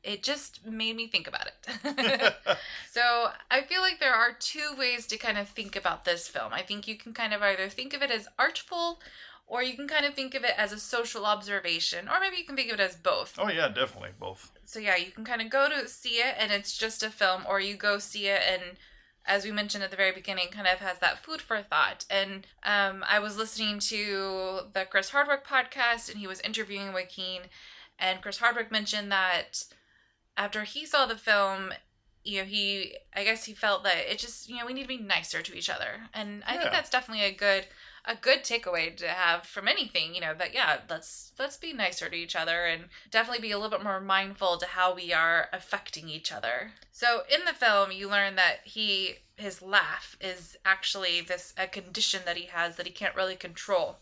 it 0.03 0.24
just 0.24 0.65
made 0.65 0.96
me 0.96 1.08
think 1.08 1.27
about 1.27 1.48
it. 1.48 2.34
so 2.91 3.29
I 3.50 3.62
feel 3.62 3.81
like 3.81 4.00
there 4.00 4.15
are 4.15 4.34
two 4.39 4.74
ways 4.77 5.05
to 5.08 5.17
kind 5.17 5.38
of 5.38 5.48
think 5.48 5.75
about 5.75 6.05
this 6.05 6.27
film. 6.27 6.53
I 6.53 6.62
think 6.62 6.88
you 6.88 6.96
can 6.96 7.13
kind 7.13 7.34
of 7.34 7.41
either 7.41 7.70
think 7.70 7.93
of 7.93 8.01
it 8.01 8.12
as 8.12 8.27
artful 8.39 9.00
or 9.48 9.62
you 9.62 9.75
can 9.75 9.88
kind 9.88 10.05
of 10.05 10.13
think 10.13 10.34
of 10.34 10.46
it 10.46 10.53
as 10.58 10.72
a 10.72 10.79
social 10.79 11.25
observation, 11.25 12.08
or 12.08 12.22
maybe 12.22 12.38
you 12.38 12.46
can 12.46 12.55
think 12.55 12.72
of 12.72 12.79
it 12.79 12.84
as 12.84 12.96
both. 12.96 13.38
oh 13.38 13.50
yeah, 13.50 13.67
definitely 13.67 14.12
both. 14.17 14.50
So 14.63 14.79
yeah, 14.79 14.96
you 14.96 15.12
can 15.12 15.25
kind 15.25 15.41
of 15.41 15.50
go 15.50 15.67
to 15.67 15.89
see 15.89 16.22
it 16.22 16.36
and 16.39 16.53
it's 16.53 16.77
just 16.77 17.03
a 17.03 17.10
film, 17.10 17.43
or 17.48 17.60
you 17.60 17.75
go 17.75 18.00
see 18.00 18.27
it 18.27 18.41
and 18.48 18.77
as 19.25 19.46
we 19.46 19.51
mentioned 19.51 19.84
at 19.84 19.91
the 19.91 19.98
very 19.98 20.12
beginning, 20.12 20.48
kind 20.51 20.67
of 20.67 20.79
has 20.79 21.00
that 21.00 21.24
food 21.24 21.41
for 21.41 21.62
thought. 21.62 22.05
And 22.10 22.48
um, 22.63 23.03
I 23.08 23.20
was 23.20 23.38
listening 23.38 23.79
to 23.79 24.62
the 24.74 24.86
Chris 24.89 25.12
Hardwick 25.12 25.46
podcast, 25.46 26.10
and 26.10 26.20
he 26.20 26.25
was 26.25 26.39
interviewing 26.41 26.91
Joaquin, 26.91 27.41
and 28.00 28.22
Chris 28.22 28.39
Hardwick 28.39 28.72
mentioned 28.72 29.12
that 29.12 29.63
after 30.38 30.64
he 30.64 30.86
saw 30.86 31.06
the 31.06 31.18
film, 31.18 31.74
you 32.24 32.40
know, 32.40 32.46
he 32.46 32.96
I 33.16 33.24
guess 33.24 33.46
he 33.46 33.54
felt 33.54 33.84
that 33.84 34.12
it 34.12 34.20
just 34.20 34.50
you 34.50 34.58
know 34.58 34.66
we 34.66 34.74
need 34.74 34.84
to 34.84 34.88
be 34.88 34.98
nicer 34.98 35.42
to 35.42 35.58
each 35.58 35.70
other, 35.70 36.10
and 36.14 36.44
I 36.46 36.54
Yeah. 36.54 36.60
think 36.62 36.72
that's 36.72 36.90
definitely 36.90 37.26
a 37.26 37.34
good 37.34 37.68
a 38.06 38.16
good 38.16 38.40
takeaway 38.44 38.96
to 38.98 39.08
have 39.08 39.46
from 39.46 39.68
anything 39.68 40.16
you 40.16 40.22
know 40.22 40.34
that 40.34 40.56
yeah 40.56 40.80
let's 40.90 41.34
let's 41.38 41.58
be 41.58 41.72
nicer 41.72 42.10
to 42.10 42.16
each 42.16 42.36
other 42.36 42.66
and 42.66 42.86
definitely 43.12 43.40
be 43.42 43.52
a 43.52 43.58
little 43.60 43.70
bit 43.70 43.84
more 43.84 44.02
mindful 44.02 44.58
to 44.58 44.66
how 44.66 44.92
we 44.96 45.14
are 45.14 45.50
affecting 45.54 46.10
each 46.10 46.32
other. 46.32 46.72
So 46.92 47.22
in 47.32 47.46
the 47.46 47.54
film 47.54 47.92
you 47.92 48.10
learn 48.10 48.36
that 48.38 48.62
he 48.64 49.18
his 49.36 49.62
laugh 49.62 50.16
is 50.20 50.58
actually 50.66 51.22
this 51.22 51.54
a 51.58 51.68
condition 51.68 52.22
that 52.26 52.38
he 52.38 52.48
has 52.48 52.76
that 52.78 52.88
he 52.88 52.92
can't 52.92 53.16
really 53.16 53.36
control. 53.36 53.98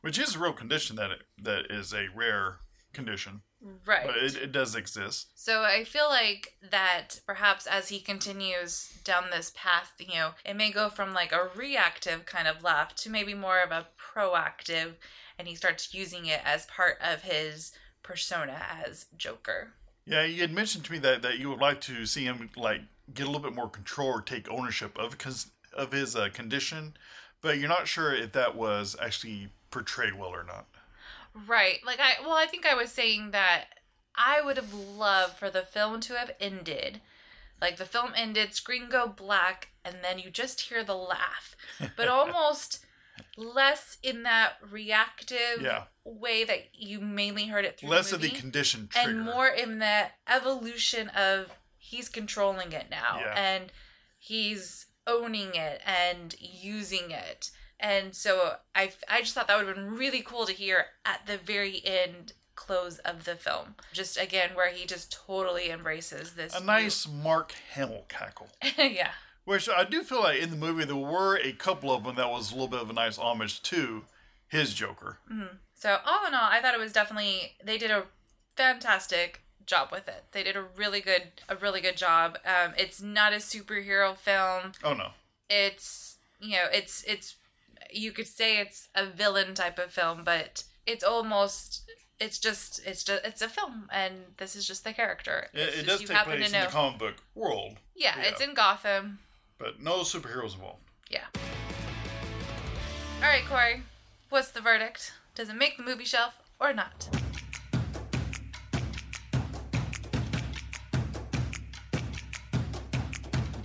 Which 0.00 0.18
is 0.18 0.34
a 0.34 0.38
real 0.38 0.52
condition 0.52 0.96
that 0.96 1.10
it, 1.10 1.22
that 1.42 1.70
is 1.70 1.92
a 1.94 2.08
rare 2.14 2.58
condition, 2.92 3.42
right 3.86 4.06
but 4.06 4.16
it, 4.16 4.36
it 4.36 4.52
does 4.52 4.74
exist. 4.74 5.28
So 5.34 5.62
I 5.62 5.84
feel 5.84 6.08
like 6.08 6.54
that 6.70 7.20
perhaps 7.26 7.66
as 7.66 7.88
he 7.88 8.00
continues 8.00 8.92
down 9.04 9.24
this 9.30 9.52
path, 9.56 9.92
you 9.98 10.14
know, 10.14 10.30
it 10.44 10.56
may 10.56 10.70
go 10.70 10.88
from 10.88 11.14
like 11.14 11.32
a 11.32 11.48
reactive 11.54 12.26
kind 12.26 12.48
of 12.48 12.62
laugh 12.62 12.94
to 12.96 13.10
maybe 13.10 13.34
more 13.34 13.62
of 13.62 13.70
a 13.70 13.86
proactive, 13.98 14.94
and 15.38 15.48
he 15.48 15.54
starts 15.54 15.94
using 15.94 16.26
it 16.26 16.40
as 16.44 16.66
part 16.66 16.98
of 17.00 17.22
his 17.22 17.72
persona 18.02 18.60
as 18.86 19.06
Joker. 19.16 19.72
Yeah, 20.06 20.24
you 20.24 20.42
had 20.42 20.52
mentioned 20.52 20.84
to 20.84 20.92
me 20.92 20.98
that, 20.98 21.22
that 21.22 21.38
you 21.38 21.48
would 21.48 21.60
like 21.60 21.80
to 21.82 22.04
see 22.06 22.24
him 22.24 22.50
like 22.56 22.82
get 23.12 23.24
a 23.24 23.30
little 23.30 23.42
bit 23.42 23.54
more 23.54 23.68
control 23.68 24.08
or 24.08 24.20
take 24.20 24.50
ownership 24.50 24.98
of 24.98 25.18
cause 25.18 25.48
of 25.72 25.92
his 25.92 26.14
uh, 26.14 26.28
condition, 26.32 26.94
but 27.40 27.58
you're 27.58 27.68
not 27.68 27.88
sure 27.88 28.14
if 28.14 28.32
that 28.32 28.54
was 28.54 28.94
actually 29.00 29.48
portrayed 29.70 30.14
well 30.14 30.30
or 30.30 30.44
not. 30.44 30.66
Right. 31.46 31.78
Like 31.84 31.98
I 32.00 32.14
well, 32.22 32.36
I 32.36 32.46
think 32.46 32.64
I 32.66 32.74
was 32.74 32.90
saying 32.92 33.32
that 33.32 33.64
I 34.16 34.40
would 34.42 34.56
have 34.56 34.72
loved 34.72 35.36
for 35.36 35.50
the 35.50 35.62
film 35.62 36.00
to 36.02 36.14
have 36.14 36.30
ended. 36.40 37.00
Like 37.60 37.76
the 37.76 37.84
film 37.86 38.12
ended, 38.16 38.54
screen 38.54 38.88
go 38.90 39.06
black, 39.08 39.68
and 39.84 39.96
then 40.02 40.18
you 40.18 40.30
just 40.30 40.60
hear 40.62 40.84
the 40.84 40.94
laugh. 40.96 41.56
But 41.96 42.08
almost 42.20 42.84
less 43.36 43.98
in 44.02 44.22
that 44.24 44.54
reactive 44.70 45.60
Yeah, 45.62 45.84
way 46.04 46.44
that 46.44 46.68
you 46.74 47.00
mainly 47.00 47.46
heard 47.46 47.64
it 47.64 47.78
through 47.78 47.88
less 47.90 48.10
the 48.10 48.16
of 48.16 48.22
the 48.22 48.28
movie, 48.28 48.40
condition 48.40 48.88
trigger. 48.88 49.08
and 49.10 49.22
more 49.22 49.46
in 49.48 49.78
the 49.78 50.06
evolution 50.28 51.08
of 51.10 51.50
he's 51.78 52.08
controlling 52.08 52.72
it 52.72 52.86
now 52.90 53.18
Yeah. 53.20 53.34
and 53.36 53.72
he's 54.18 54.86
owning 55.06 55.54
it 55.54 55.80
and 55.86 56.34
using 56.40 57.10
it 57.10 57.50
and 57.80 58.14
so 58.14 58.54
I, 58.74 58.92
I 59.08 59.20
just 59.20 59.34
thought 59.34 59.48
that 59.48 59.56
would 59.56 59.66
have 59.66 59.76
been 59.76 59.96
really 59.96 60.22
cool 60.22 60.46
to 60.46 60.52
hear 60.52 60.86
at 61.04 61.26
the 61.26 61.36
very 61.36 61.82
end 61.84 62.32
close 62.54 62.98
of 62.98 63.24
the 63.24 63.34
film 63.34 63.74
just 63.92 64.16
again 64.16 64.50
where 64.54 64.70
he 64.70 64.86
just 64.86 65.10
totally 65.26 65.70
embraces 65.70 66.34
this 66.34 66.54
a 66.54 66.62
nice 66.62 67.06
Mark 67.08 67.52
Hamill 67.72 68.04
cackle. 68.08 68.48
yeah 68.78 69.10
Which 69.44 69.68
I 69.68 69.82
do 69.84 70.02
feel 70.04 70.20
like 70.22 70.40
in 70.40 70.50
the 70.50 70.56
movie 70.56 70.84
there 70.84 70.94
were 70.94 71.36
a 71.36 71.52
couple 71.52 71.90
of 71.92 72.04
them 72.04 72.14
that 72.16 72.30
was 72.30 72.50
a 72.50 72.54
little 72.54 72.68
bit 72.68 72.80
of 72.80 72.88
a 72.90 72.92
nice 72.92 73.18
homage 73.18 73.60
to 73.62 74.04
his 74.46 74.72
Joker. 74.72 75.18
So 75.74 75.98
all 76.06 76.26
in 76.26 76.32
all, 76.34 76.48
I 76.48 76.60
thought 76.62 76.74
it 76.74 76.80
was 76.80 76.92
definitely 76.92 77.56
they 77.62 77.76
did 77.76 77.90
a 77.90 78.04
fantastic 78.56 79.40
job 79.66 79.88
with 79.90 80.08
it. 80.08 80.24
They 80.32 80.42
did 80.44 80.56
a 80.56 80.62
really 80.76 81.00
good 81.00 81.24
a 81.48 81.56
really 81.56 81.80
good 81.80 81.96
job. 81.96 82.38
Um, 82.46 82.72
it's 82.78 83.02
not 83.02 83.32
a 83.32 83.36
superhero 83.36 84.16
film. 84.16 84.72
Oh 84.82 84.94
no, 84.94 85.08
It's 85.50 86.16
you 86.40 86.52
know 86.52 86.66
it's 86.72 87.02
it's 87.04 87.36
you 87.90 88.12
could 88.12 88.26
say 88.26 88.58
it's 88.58 88.88
a 88.94 89.06
villain 89.06 89.54
type 89.54 89.78
of 89.78 89.92
film, 89.92 90.22
but 90.24 90.64
it's 90.86 91.04
almost 91.04 91.90
it's 92.20 92.38
just 92.38 92.80
it's 92.86 93.02
just 93.02 93.24
it's 93.24 93.42
a 93.42 93.48
film 93.48 93.88
and 93.92 94.14
this 94.38 94.56
is 94.56 94.66
just 94.66 94.84
the 94.84 94.92
character. 94.92 95.48
It's 95.52 95.76
it, 95.76 95.80
it 95.80 95.86
just, 95.86 96.06
does 96.06 96.08
take 96.08 96.24
place 96.24 96.52
in 96.52 96.60
the 96.60 96.66
comic 96.68 96.98
book 96.98 97.14
world. 97.34 97.76
Yeah, 97.94 98.14
yeah, 98.16 98.28
it's 98.28 98.40
in 98.40 98.54
Gotham. 98.54 99.18
But 99.58 99.80
no 99.80 100.00
superheroes 100.00 100.54
involved. 100.54 100.80
Yeah. 101.10 101.24
All 103.22 103.28
right, 103.28 103.44
Corey. 103.48 103.82
What's 104.30 104.50
the 104.50 104.60
verdict? 104.60 105.12
Does 105.34 105.48
it 105.48 105.56
make 105.56 105.76
the 105.76 105.82
movie 105.82 106.04
shelf 106.04 106.34
or 106.60 106.72
not? 106.72 107.08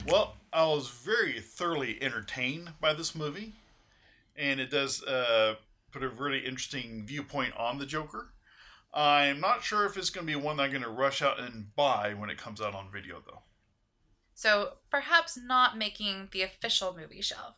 Well, 0.07 0.35
I 0.51 0.65
was 0.65 0.89
very 0.89 1.39
thoroughly 1.39 2.01
entertained 2.01 2.71
by 2.81 2.93
this 2.93 3.13
movie 3.13 3.53
and 4.39 4.59
it 4.59 4.71
does 4.71 5.03
uh, 5.03 5.55
put 5.91 6.03
a 6.03 6.09
really 6.09 6.39
interesting 6.39 7.05
viewpoint 7.05 7.53
on 7.57 7.77
the 7.77 7.85
Joker. 7.85 8.33
I'm 8.93 9.39
not 9.39 9.63
sure 9.63 9.85
if 9.85 9.97
it's 9.97 10.09
going 10.09 10.25
to 10.25 10.33
be 10.33 10.39
one 10.39 10.57
that 10.57 10.63
I'm 10.63 10.71
going 10.71 10.81
to 10.81 10.89
rush 10.89 11.21
out 11.21 11.39
and 11.39 11.75
buy 11.75 12.13
when 12.13 12.29
it 12.29 12.37
comes 12.37 12.61
out 12.61 12.73
on 12.73 12.91
video, 12.91 13.21
though. 13.25 13.41
So 14.33 14.73
perhaps 14.89 15.37
not 15.37 15.77
making 15.77 16.29
the 16.31 16.41
official 16.41 16.95
movie 16.97 17.21
shelf. 17.21 17.55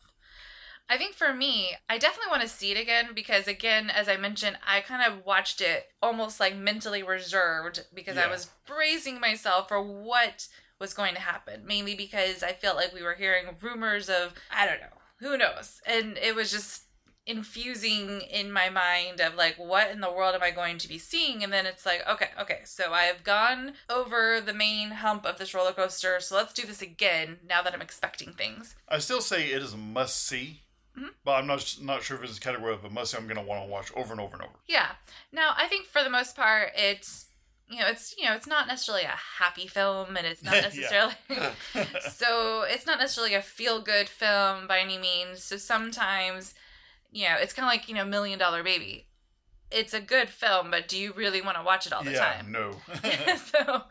I 0.90 0.98
think 0.98 1.14
for 1.14 1.32
me, 1.32 1.70
I 1.88 1.96
definitely 1.96 2.30
want 2.30 2.42
to 2.42 2.48
see 2.48 2.72
it 2.72 2.78
again 2.78 3.10
because, 3.14 3.46
again, 3.46 3.88
as 3.88 4.08
I 4.08 4.16
mentioned, 4.16 4.58
I 4.66 4.80
kind 4.80 5.10
of 5.10 5.24
watched 5.24 5.60
it 5.60 5.86
almost 6.02 6.40
like 6.40 6.56
mentally 6.56 7.02
reserved 7.02 7.86
because 7.94 8.18
I 8.18 8.28
was 8.28 8.50
bracing 8.66 9.20
myself 9.20 9.68
for 9.68 9.80
what 9.80 10.48
was 10.80 10.92
going 10.92 11.14
to 11.14 11.20
happen. 11.20 11.64
Mainly 11.64 11.94
because 11.94 12.42
I 12.42 12.52
felt 12.52 12.76
like 12.76 12.92
we 12.92 13.02
were 13.02 13.14
hearing 13.14 13.46
rumors 13.62 14.10
of, 14.10 14.34
I 14.50 14.66
don't 14.66 14.80
know, 14.80 14.98
who 15.22 15.38
knows. 15.38 15.80
And 15.86 16.18
it 16.18 16.34
was 16.34 16.50
just 16.50 16.82
infusing 17.24 18.20
in 18.22 18.50
my 18.52 18.68
mind 18.68 19.20
of 19.20 19.36
like 19.36 19.54
what 19.56 19.90
in 19.92 20.00
the 20.00 20.10
world 20.10 20.34
am 20.34 20.42
i 20.42 20.50
going 20.50 20.76
to 20.76 20.88
be 20.88 20.98
seeing 20.98 21.44
and 21.44 21.52
then 21.52 21.66
it's 21.66 21.86
like 21.86 22.02
okay 22.10 22.30
okay 22.40 22.58
so 22.64 22.92
i 22.92 23.02
have 23.04 23.22
gone 23.22 23.72
over 23.88 24.40
the 24.40 24.52
main 24.52 24.90
hump 24.90 25.24
of 25.24 25.38
this 25.38 25.54
roller 25.54 25.70
coaster 25.72 26.18
so 26.18 26.34
let's 26.34 26.52
do 26.52 26.66
this 26.66 26.82
again 26.82 27.38
now 27.48 27.62
that 27.62 27.72
i'm 27.72 27.80
expecting 27.80 28.32
things 28.32 28.74
I 28.88 28.98
still 28.98 29.20
say 29.20 29.52
it 29.52 29.62
is 29.62 29.72
a 29.72 29.76
must 29.76 30.26
see, 30.26 30.62
Mhm. 30.98 31.10
but 31.24 31.32
I'm 31.38 31.46
not 31.46 31.76
not 31.80 32.02
sure 32.02 32.16
if 32.18 32.24
it's 32.28 32.38
a 32.38 32.40
category 32.40 32.74
of 32.74 32.84
a 32.84 32.90
must 32.90 33.12
see. 33.12 33.16
I'm 33.18 33.24
going 33.28 33.36
to 33.36 33.42
want 33.42 33.62
to 33.64 33.68
watch 33.70 33.90
over 33.94 34.12
and 34.12 34.20
over 34.20 34.34
and 34.34 34.42
over. 34.42 34.54
Yeah. 34.66 34.90
Now, 35.30 35.54
I 35.56 35.66
think 35.68 35.86
for 35.86 36.02
the 36.04 36.10
most 36.10 36.36
part, 36.36 36.72
it's 36.76 37.26
you 37.70 37.78
know, 37.78 37.86
it's 37.88 38.14
you 38.18 38.24
know, 38.24 38.34
it's 38.34 38.46
not 38.46 38.66
necessarily 38.66 39.04
a 39.04 39.14
happy 39.38 39.66
film, 39.66 40.16
and 40.16 40.26
it's 40.26 40.42
not 40.44 40.54
necessarily 40.54 41.14
so 42.10 42.64
it's 42.68 42.86
not 42.86 42.98
necessarily 42.98 43.34
a 43.34 43.42
feel 43.42 43.80
good 43.80 44.08
film 44.08 44.66
by 44.66 44.80
any 44.80 44.98
means. 44.98 45.42
So 45.42 45.56
sometimes, 45.56 46.54
you 47.10 47.28
know, 47.28 47.36
it's 47.38 47.52
kind 47.52 47.66
of 47.66 47.70
like 47.70 47.88
you 47.88 47.94
know, 47.94 48.04
Million 48.04 48.38
Dollar 48.38 48.62
Baby. 48.62 49.06
It's 49.74 49.94
a 49.94 50.00
good 50.00 50.28
film, 50.28 50.70
but 50.70 50.88
do 50.88 50.98
you 50.98 51.12
really 51.12 51.40
want 51.40 51.56
to 51.56 51.62
watch 51.62 51.86
it 51.86 51.92
all 51.92 52.04
the 52.04 52.12
yeah, 52.12 52.34
time? 52.34 52.52
no. 52.52 52.72
so 53.36 53.82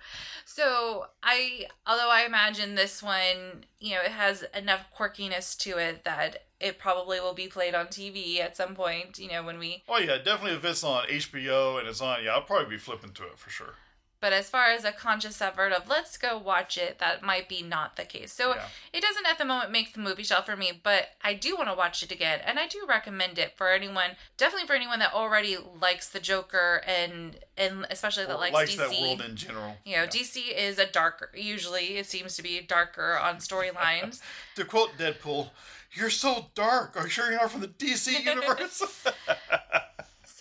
so 0.43 1.05
i 1.23 1.65
although 1.87 2.09
i 2.09 2.23
imagine 2.25 2.75
this 2.75 3.01
one 3.01 3.63
you 3.79 3.91
know 3.95 4.01
it 4.01 4.11
has 4.11 4.43
enough 4.55 4.81
quirkiness 4.97 5.57
to 5.57 5.77
it 5.77 6.03
that 6.03 6.43
it 6.59 6.77
probably 6.77 7.21
will 7.21 7.33
be 7.33 7.47
played 7.47 7.73
on 7.73 7.87
tv 7.87 8.39
at 8.39 8.57
some 8.57 8.75
point 8.75 9.17
you 9.17 9.29
know 9.29 9.43
when 9.43 9.57
we 9.57 9.83
oh 9.87 9.97
yeah, 9.97 10.17
definitely 10.17 10.57
if 10.57 10.65
it's 10.65 10.83
on 10.83 11.05
HBO 11.07 11.79
and 11.79 11.87
it's 11.87 12.01
on, 12.01 12.23
yeah, 12.23 12.31
I'll 12.31 12.41
probably 12.41 12.69
be 12.69 12.77
flipping 12.77 13.11
to 13.13 13.23
it 13.23 13.37
for 13.37 13.49
sure. 13.49 13.75
But 14.21 14.31
as 14.31 14.49
far 14.49 14.67
as 14.67 14.85
a 14.85 14.91
conscious 14.91 15.41
effort 15.41 15.73
of 15.73 15.89
let's 15.89 16.15
go 16.17 16.37
watch 16.37 16.77
it 16.77 16.99
that 16.99 17.21
might 17.23 17.49
be 17.49 17.61
not 17.61 17.95
the 17.97 18.05
case 18.05 18.31
so 18.31 18.55
Yeah. 18.55 18.65
it 18.93 19.01
doesn't 19.01 19.27
at 19.27 19.37
the 19.37 19.43
moment 19.45 19.71
make 19.71 19.93
the 19.93 19.99
movie 19.99 20.23
shelf 20.23 20.45
for 20.45 20.55
me 20.55 20.71
but 20.81 21.09
i 21.21 21.33
do 21.33 21.55
want 21.57 21.67
to 21.69 21.75
watch 21.75 22.01
it 22.03 22.11
again 22.11 22.39
and 22.45 22.59
i 22.59 22.67
do 22.67 22.85
recommend 22.87 23.37
it 23.37 23.57
for 23.57 23.69
anyone 23.71 24.11
definitely 24.37 24.67
for 24.67 24.73
anyone 24.75 24.99
that 24.99 25.13
already 25.13 25.57
likes 25.81 26.07
the 26.09 26.19
joker 26.19 26.81
and 26.87 27.39
and 27.57 27.85
especially 27.89 28.25
that 28.25 28.39
likes, 28.39 28.53
likes 28.53 28.75
dc 28.75 28.77
that 28.77 29.01
world 29.01 29.21
in 29.21 29.35
general. 29.35 29.75
you 29.83 29.95
know 29.97 30.03
Yeah. 30.03 30.07
dc 30.07 30.37
is 30.55 30.77
a 30.79 30.85
darker 30.85 31.29
usually 31.35 31.97
it 31.97 32.05
seems 32.05 32.35
to 32.37 32.43
be 32.43 32.61
darker 32.61 33.17
on 33.17 33.37
storylines 33.37 34.21
To 34.55 34.65
quote 34.65 34.97
Deadpool, 34.97 35.49
"You're 35.93 36.09
so 36.09 36.47
dark. 36.55 36.95
Are 36.97 37.03
you 37.03 37.09
sure 37.09 37.31
you're 37.31 37.39
not 37.39 37.51
from 37.51 37.61
the 37.61 37.67
DC 37.69 38.23
universe?" 38.23 38.81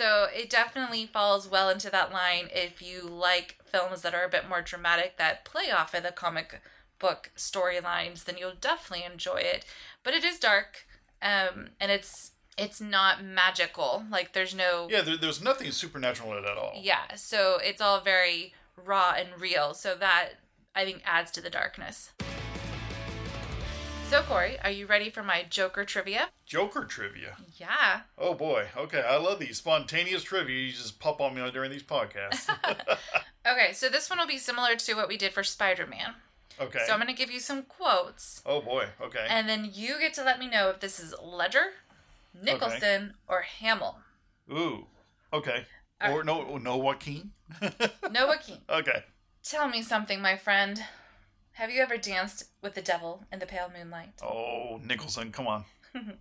So 0.00 0.28
it 0.34 0.48
definitely 0.48 1.04
falls 1.04 1.46
well 1.46 1.68
into 1.68 1.90
that 1.90 2.10
line 2.10 2.48
if 2.54 2.80
you 2.80 3.02
like 3.02 3.58
films 3.66 4.00
that 4.00 4.14
are 4.14 4.24
a 4.24 4.30
bit 4.30 4.48
more 4.48 4.62
dramatic 4.62 5.18
that 5.18 5.44
play 5.44 5.70
off 5.70 5.92
of 5.92 6.02
the 6.02 6.10
comic 6.10 6.62
book 6.98 7.30
storylines, 7.36 8.24
then 8.24 8.38
you'll 8.38 8.54
definitely 8.58 9.04
enjoy 9.04 9.40
it. 9.40 9.66
But 10.02 10.14
it 10.14 10.24
is 10.24 10.38
dark, 10.38 10.86
um, 11.20 11.68
and 11.78 11.90
it's 11.92 12.30
it's 12.56 12.80
not 12.80 13.22
magical. 13.22 14.04
Like 14.10 14.32
there's 14.32 14.54
no 14.54 14.88
yeah, 14.90 15.02
there, 15.02 15.18
there's 15.18 15.42
nothing 15.42 15.70
supernatural 15.70 16.32
in 16.32 16.44
it 16.44 16.48
at 16.48 16.56
all. 16.56 16.72
yeah. 16.80 17.14
So 17.16 17.58
it's 17.62 17.82
all 17.82 18.00
very 18.00 18.54
raw 18.82 19.12
and 19.18 19.38
real. 19.38 19.74
So 19.74 19.94
that 19.96 20.30
I 20.74 20.86
think 20.86 21.02
adds 21.04 21.30
to 21.32 21.42
the 21.42 21.50
darkness. 21.50 22.12
So 24.10 24.22
Corey, 24.22 24.58
are 24.64 24.72
you 24.72 24.86
ready 24.86 25.08
for 25.08 25.22
my 25.22 25.44
Joker 25.48 25.84
trivia? 25.84 26.30
Joker 26.44 26.84
trivia. 26.84 27.36
Yeah. 27.54 28.00
Oh 28.18 28.34
boy. 28.34 28.66
Okay, 28.76 29.04
I 29.08 29.16
love 29.18 29.38
these 29.38 29.58
spontaneous 29.58 30.24
trivia 30.24 30.66
you 30.66 30.72
just 30.72 30.98
pop 30.98 31.20
on 31.20 31.32
me 31.32 31.48
during 31.52 31.70
these 31.70 31.84
podcasts. 31.84 32.52
Okay, 33.46 33.72
so 33.72 33.88
this 33.88 34.10
one 34.10 34.18
will 34.18 34.26
be 34.26 34.36
similar 34.36 34.74
to 34.74 34.94
what 34.94 35.06
we 35.06 35.16
did 35.16 35.32
for 35.32 35.44
Spider 35.44 35.86
Man. 35.86 36.14
Okay. 36.60 36.80
So 36.86 36.92
I'm 36.92 36.98
going 36.98 37.06
to 37.06 37.16
give 37.16 37.30
you 37.30 37.38
some 37.38 37.62
quotes, 37.62 38.42
oh 38.44 38.60
boy. 38.60 38.86
Okay. 39.00 39.26
and 39.28 39.48
then 39.48 39.70
you 39.72 40.00
get 40.00 40.12
to 40.14 40.24
let 40.24 40.40
me 40.40 40.48
know 40.48 40.70
if 40.70 40.80
this 40.80 40.98
is 40.98 41.14
Ledger, 41.22 41.66
Nicholson, 42.34 43.14
or 43.28 43.42
Hamill. 43.42 44.00
Ooh. 44.52 44.86
Okay. 45.32 45.66
All 46.00 46.18
Or 46.18 46.24
no, 46.24 46.58
no 46.58 46.76
Joaquin. 46.76 47.30
No, 48.10 48.26
Joaquin. 48.26 48.58
okay. 48.68 49.04
Tell 49.44 49.68
me 49.68 49.82
something, 49.82 50.20
my 50.20 50.36
friend. 50.36 50.82
Have 51.52 51.70
you 51.70 51.82
ever 51.82 51.96
danced 51.96 52.44
with 52.62 52.74
the 52.74 52.82
devil 52.82 53.24
in 53.32 53.38
the 53.38 53.46
pale 53.46 53.70
moonlight? 53.76 54.12
Oh, 54.22 54.80
Nicholson, 54.82 55.32
come 55.32 55.46
on. 55.46 55.64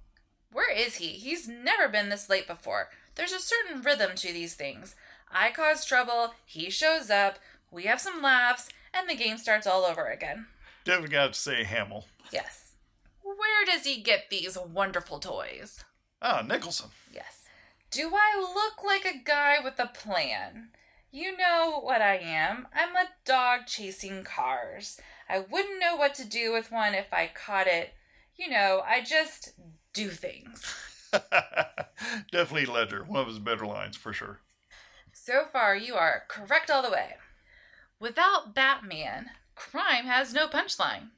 Where 0.51 0.75
is 0.75 0.95
he? 0.95 1.07
He's 1.07 1.47
never 1.47 1.87
been 1.87 2.09
this 2.09 2.29
late 2.29 2.47
before. 2.47 2.89
There's 3.15 3.31
a 3.31 3.39
certain 3.39 3.81
rhythm 3.81 4.11
to 4.15 4.33
these 4.33 4.55
things. 4.55 4.95
I 5.31 5.51
cause 5.51 5.85
trouble, 5.85 6.33
he 6.45 6.69
shows 6.69 7.09
up, 7.09 7.37
we 7.71 7.83
have 7.83 8.01
some 8.01 8.21
laughs, 8.21 8.69
and 8.93 9.07
the 9.07 9.15
game 9.15 9.37
starts 9.37 9.67
all 9.67 9.85
over 9.85 10.07
again. 10.07 10.47
Definitely 10.83 11.13
got 11.13 11.33
to 11.33 11.39
say 11.39 11.63
Hamill. 11.63 12.05
Yes. 12.31 12.73
Where 13.21 13.65
does 13.65 13.85
he 13.85 14.01
get 14.01 14.29
these 14.29 14.57
wonderful 14.57 15.19
toys? 15.19 15.83
Ah, 16.21 16.43
Nicholson. 16.45 16.89
Yes. 17.13 17.43
Do 17.91 18.11
I 18.13 18.39
look 18.39 18.83
like 18.83 19.05
a 19.05 19.23
guy 19.23 19.57
with 19.63 19.79
a 19.79 19.87
plan? 19.87 20.69
You 21.11 21.37
know 21.37 21.79
what 21.81 22.01
I 22.01 22.17
am. 22.17 22.67
I'm 22.73 22.95
a 22.95 23.09
dog 23.25 23.61
chasing 23.67 24.23
cars. 24.23 24.99
I 25.29 25.39
wouldn't 25.39 25.79
know 25.79 25.95
what 25.95 26.15
to 26.15 26.25
do 26.25 26.51
with 26.51 26.71
one 26.71 26.95
if 26.95 27.13
I 27.13 27.29
caught 27.33 27.67
it. 27.67 27.93
You 28.35 28.49
know, 28.49 28.81
I 28.85 29.01
just 29.01 29.53
do 29.93 30.09
things. 30.09 30.75
Definitely 32.31 32.65
Ledger. 32.65 33.03
One 33.03 33.21
of 33.21 33.27
his 33.27 33.39
better 33.39 33.65
lines 33.65 33.95
for 33.95 34.11
sure. 34.11 34.39
So 35.13 35.45
far, 35.51 35.75
you 35.75 35.95
are 35.95 36.23
correct 36.27 36.71
all 36.71 36.81
the 36.81 36.91
way. 36.91 37.15
Without 37.99 38.55
Batman, 38.55 39.31
crime 39.55 40.05
has 40.05 40.33
no 40.33 40.47
punchline. 40.47 41.09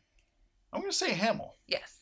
I'm 0.73 0.81
going 0.81 0.91
to 0.91 0.97
say 0.97 1.13
Hamill. 1.13 1.55
Yes. 1.67 1.99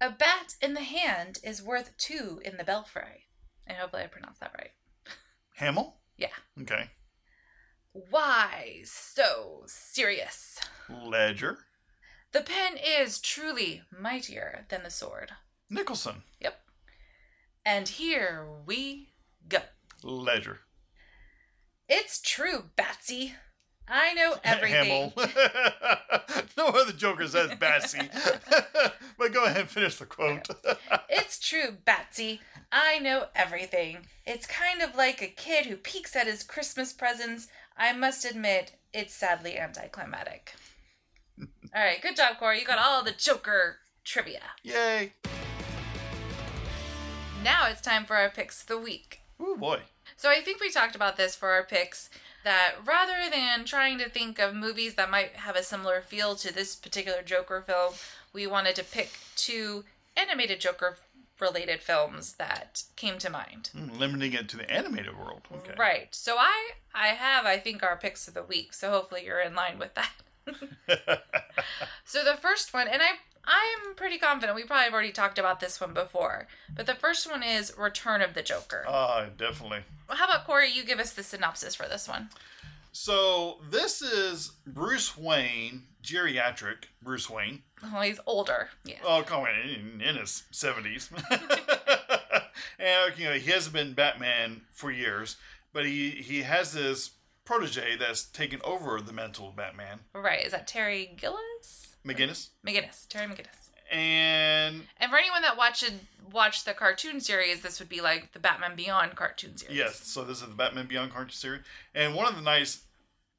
A 0.00 0.10
bat 0.10 0.54
in 0.60 0.74
the 0.74 0.82
hand 0.82 1.38
is 1.44 1.62
worth 1.62 1.96
two 1.98 2.40
in 2.44 2.56
the 2.56 2.64
belfry. 2.64 3.26
And 3.66 3.78
hopefully 3.78 4.02
I 4.02 4.06
pronounced 4.06 4.40
that 4.40 4.54
right. 4.56 4.72
Hamill? 5.54 5.96
Yeah. 6.16 6.28
Okay. 6.60 6.90
Why 8.10 8.82
so 8.84 9.62
serious? 9.66 10.60
Ledger. 10.90 11.58
The 12.32 12.42
pen 12.42 12.76
is 12.76 13.18
truly 13.18 13.82
mightier 13.98 14.66
than 14.68 14.82
the 14.82 14.90
sword. 14.90 15.32
Nicholson. 15.70 16.22
Yep. 16.40 16.60
And 17.64 17.88
here 17.88 18.46
we 18.66 19.08
go. 19.48 19.60
Ledger. 20.02 20.60
It's 21.88 22.20
true, 22.20 22.64
Batsy. 22.76 23.32
I 23.88 24.12
know 24.12 24.36
everything. 24.44 25.12
Hamill. 25.14 25.14
no 26.58 26.66
other 26.66 26.92
Joker 26.92 27.26
says 27.26 27.50
Batsy. 27.52 28.10
but 29.18 29.32
go 29.32 29.44
ahead 29.44 29.60
and 29.62 29.70
finish 29.70 29.96
the 29.96 30.06
quote. 30.06 30.48
It's 31.08 31.38
true, 31.38 31.76
Batsy. 31.86 32.40
I 32.70 32.98
know 32.98 33.26
everything. 33.34 34.06
It's 34.26 34.46
kind 34.46 34.82
of 34.82 34.96
like 34.96 35.22
a 35.22 35.28
kid 35.28 35.66
who 35.66 35.76
peeks 35.76 36.14
at 36.16 36.26
his 36.26 36.42
Christmas 36.42 36.92
presents. 36.92 37.48
I 37.76 37.92
must 37.92 38.24
admit, 38.24 38.72
it's 38.92 39.14
sadly 39.14 39.58
anticlimactic. 39.58 40.54
all 41.38 41.46
right, 41.74 42.00
good 42.00 42.16
job, 42.16 42.38
Corey. 42.38 42.60
You 42.60 42.66
got 42.66 42.78
all 42.78 43.04
the 43.04 43.12
Joker 43.12 43.76
trivia. 44.04 44.42
Yay. 44.62 45.12
Now 47.44 47.66
it's 47.68 47.80
time 47.80 48.06
for 48.06 48.16
our 48.16 48.30
picks 48.30 48.62
of 48.62 48.68
the 48.68 48.78
week. 48.78 49.20
Oh 49.38 49.56
boy. 49.56 49.80
So 50.16 50.30
I 50.30 50.40
think 50.40 50.60
we 50.60 50.70
talked 50.70 50.96
about 50.96 51.16
this 51.16 51.36
for 51.36 51.50
our 51.50 51.62
picks 51.64 52.08
that 52.44 52.76
rather 52.84 53.30
than 53.30 53.64
trying 53.64 53.98
to 53.98 54.08
think 54.08 54.38
of 54.38 54.54
movies 54.54 54.94
that 54.94 55.10
might 55.10 55.32
have 55.36 55.56
a 55.56 55.62
similar 55.62 56.00
feel 56.00 56.34
to 56.36 56.54
this 56.54 56.74
particular 56.74 57.22
Joker 57.22 57.60
film, 57.60 57.92
we 58.32 58.46
wanted 58.46 58.76
to 58.76 58.84
pick 58.84 59.10
two 59.36 59.84
animated 60.16 60.60
Joker 60.60 60.96
related 61.40 61.82
films 61.82 62.34
that 62.34 62.82
came 62.96 63.18
to 63.18 63.30
mind. 63.30 63.70
Hmm, 63.72 63.98
limiting 63.98 64.32
it 64.32 64.48
to 64.50 64.56
the 64.56 64.70
animated 64.70 65.18
world. 65.18 65.42
Okay. 65.52 65.74
Right. 65.78 66.14
So 66.14 66.36
I 66.38 66.70
I 66.94 67.08
have 67.08 67.46
I 67.46 67.58
think 67.58 67.82
our 67.82 67.96
picks 67.96 68.28
of 68.28 68.34
the 68.34 68.42
week. 68.42 68.72
So 68.74 68.90
hopefully 68.90 69.24
you're 69.24 69.40
in 69.40 69.54
line 69.54 69.78
with 69.78 69.94
that. 69.94 70.12
so 72.04 72.24
the 72.24 72.36
first 72.40 72.72
one 72.72 72.88
and 72.88 73.02
I 73.02 73.16
I'm 73.46 73.94
pretty 73.94 74.18
confident 74.18 74.56
we 74.56 74.64
probably 74.64 74.84
have 74.84 74.92
already 74.92 75.12
talked 75.12 75.38
about 75.38 75.60
this 75.60 75.80
one 75.80 75.94
before. 75.94 76.48
But 76.74 76.86
the 76.86 76.94
first 76.94 77.30
one 77.30 77.42
is 77.42 77.72
Return 77.78 78.20
of 78.20 78.34
the 78.34 78.42
Joker. 78.42 78.84
Ah, 78.88 79.26
definitely. 79.36 79.80
How 80.08 80.24
about 80.24 80.46
Corey, 80.46 80.70
you 80.70 80.84
give 80.84 80.98
us 80.98 81.12
the 81.12 81.22
synopsis 81.22 81.74
for 81.74 81.86
this 81.86 82.08
one? 82.08 82.30
So 82.90 83.58
this 83.70 84.02
is 84.02 84.52
Bruce 84.66 85.16
Wayne, 85.16 85.82
geriatric 86.02 86.86
Bruce 87.02 87.30
Wayne. 87.30 87.62
Oh, 87.82 88.00
he's 88.00 88.20
older. 88.26 88.68
Yeah. 88.84 88.96
Oh, 89.04 89.22
come 89.26 89.42
on, 89.42 89.48
in, 89.50 90.00
in 90.00 90.16
his 90.16 90.44
seventies, 90.50 91.10
and 92.78 93.18
you 93.18 93.24
know 93.26 93.32
he 93.34 93.50
hasn't 93.50 93.74
been 93.74 93.92
Batman 93.92 94.62
for 94.72 94.90
years, 94.90 95.36
but 95.72 95.84
he 95.86 96.10
he 96.10 96.42
has 96.42 96.72
this 96.72 97.10
protege 97.44 97.96
that's 97.96 98.24
taken 98.24 98.60
over 98.64 99.00
the 99.00 99.12
mental 99.12 99.52
Batman, 99.56 100.00
Right. 100.14 100.44
Is 100.44 100.52
that 100.52 100.66
Terry 100.66 101.14
Gillis? 101.16 101.96
McGinnis, 102.04 102.48
McGinnis. 102.66 103.06
Terry 103.08 103.26
McGinnis. 103.26 103.70
and 103.92 104.82
And 104.98 105.10
for 105.10 105.16
anyone 105.18 105.42
that 105.42 105.56
watched 105.56 105.90
watched 106.32 106.64
the 106.64 106.72
cartoon 106.72 107.20
series, 107.20 107.60
this 107.62 107.78
would 107.78 107.88
be 107.88 108.00
like 108.00 108.32
the 108.32 108.38
Batman 108.38 108.74
Beyond 108.76 109.14
cartoon 109.16 109.56
series. 109.56 109.76
yes, 109.76 109.96
so 110.06 110.24
this 110.24 110.40
is 110.42 110.48
the 110.48 110.54
Batman 110.54 110.86
Beyond 110.86 111.12
cartoon 111.12 111.30
series, 111.32 111.62
and 111.94 112.14
one 112.14 112.26
of 112.26 112.34
the 112.36 112.42
nice 112.42 112.82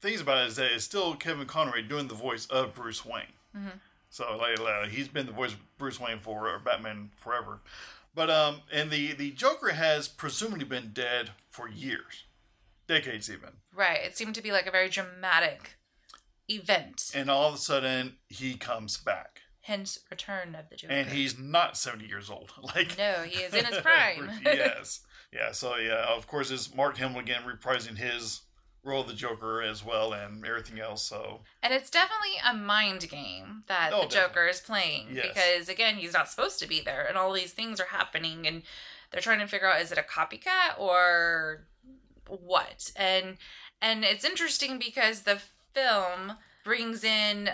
things 0.02 0.22
about 0.22 0.38
it 0.44 0.48
is 0.48 0.56
that 0.58 0.72
it's 0.72 0.84
still 0.86 1.16
Kevin 1.16 1.48
Conroy 1.48 1.82
doing 1.82 2.08
the 2.08 2.14
voice 2.16 2.46
of 2.48 2.76
Bruce 2.76 3.04
Wayne. 3.06 3.24
Mm-hmm. 3.56 3.70
So 4.10 4.38
like, 4.38 4.60
like, 4.60 4.90
he's 4.90 5.08
been 5.08 5.26
the 5.26 5.32
voice 5.32 5.54
of 5.54 5.60
Bruce 5.78 6.00
Wayne 6.00 6.20
for 6.20 6.50
or 6.50 6.60
Batman 6.60 7.10
forever, 7.18 7.62
but 8.16 8.30
um, 8.30 8.62
and 8.72 8.90
the 8.90 9.14
the 9.14 9.32
Joker 9.32 9.70
has 9.74 10.08
presumably 10.08 10.66
been 10.66 10.92
dead 10.94 11.32
for 11.50 11.68
years, 11.70 12.24
decades 12.88 13.30
even. 13.30 13.50
Right. 13.74 14.00
It 14.04 14.18
seemed 14.18 14.36
to 14.36 14.42
be 14.42 14.52
like 14.52 14.66
a 14.68 14.72
very 14.72 14.90
dramatic 14.90 15.78
event. 16.50 17.12
and 17.14 17.30
all 17.30 17.50
of 17.50 17.56
a 17.56 17.58
sudden 17.58 18.14
he 18.30 18.56
comes 18.56 18.96
back 18.98 19.42
Hence, 19.62 20.00
Return 20.10 20.56
of 20.56 20.70
the 20.70 20.78
Joker. 20.78 20.94
and 20.94 21.10
he's 21.10 21.38
not 21.38 21.76
70 21.76 22.06
years 22.08 22.30
old 22.30 22.54
like 22.76 22.98
no, 22.98 23.24
he 23.24 23.42
is 23.42 23.54
in 23.54 23.66
his 23.66 23.78
prime. 23.82 24.32
yes 24.46 25.02
yeah 25.34 25.52
so 25.52 25.76
yeah 25.76 26.06
of 26.16 26.26
course 26.26 26.50
it's 26.50 26.74
mark 26.74 26.96
hamill 26.98 27.20
again 27.20 27.42
reprising 27.46 27.98
his 27.98 28.42
role 28.84 29.02
of 29.02 29.08
the 29.08 29.14
joker 29.14 29.62
as 29.62 29.84
well 29.84 30.14
and 30.14 30.46
everything 30.46 30.80
else 30.80 31.04
so 31.04 31.42
And 31.62 31.74
it's 31.74 31.90
definitely 31.90 32.38
a 32.46 32.54
mind 32.54 33.10
game 33.10 33.64
that 33.68 33.92
Oh, 33.94 34.04
the 34.04 34.08
Joker 34.08 34.48
is 34.48 34.62
playing 34.62 35.08
Yes. 35.12 35.28
because 35.34 35.70
again, 35.70 35.96
he's 35.96 36.14
not 36.14 36.30
supposed 36.30 36.60
to 36.60 36.68
be 36.68 36.80
there, 36.82 37.06
and 37.06 37.18
all 37.18 37.34
these 37.34 37.52
things 37.54 37.80
are 37.82 37.86
happening, 37.88 38.48
and 38.48 38.64
they're 39.12 39.22
trying 39.22 39.40
to 39.40 39.48
figure 39.48 39.68
out 39.70 39.82
is 39.82 39.92
it 39.92 39.98
a 39.98 40.02
copycat 40.04 40.80
or 40.80 41.66
what? 42.28 42.92
And 42.96 43.38
and 43.82 44.04
it's 44.04 44.26
interesting 44.26 44.80
because 44.80 45.22
the 45.22 45.40
film 45.74 46.34
brings 46.64 47.04
in 47.04 47.50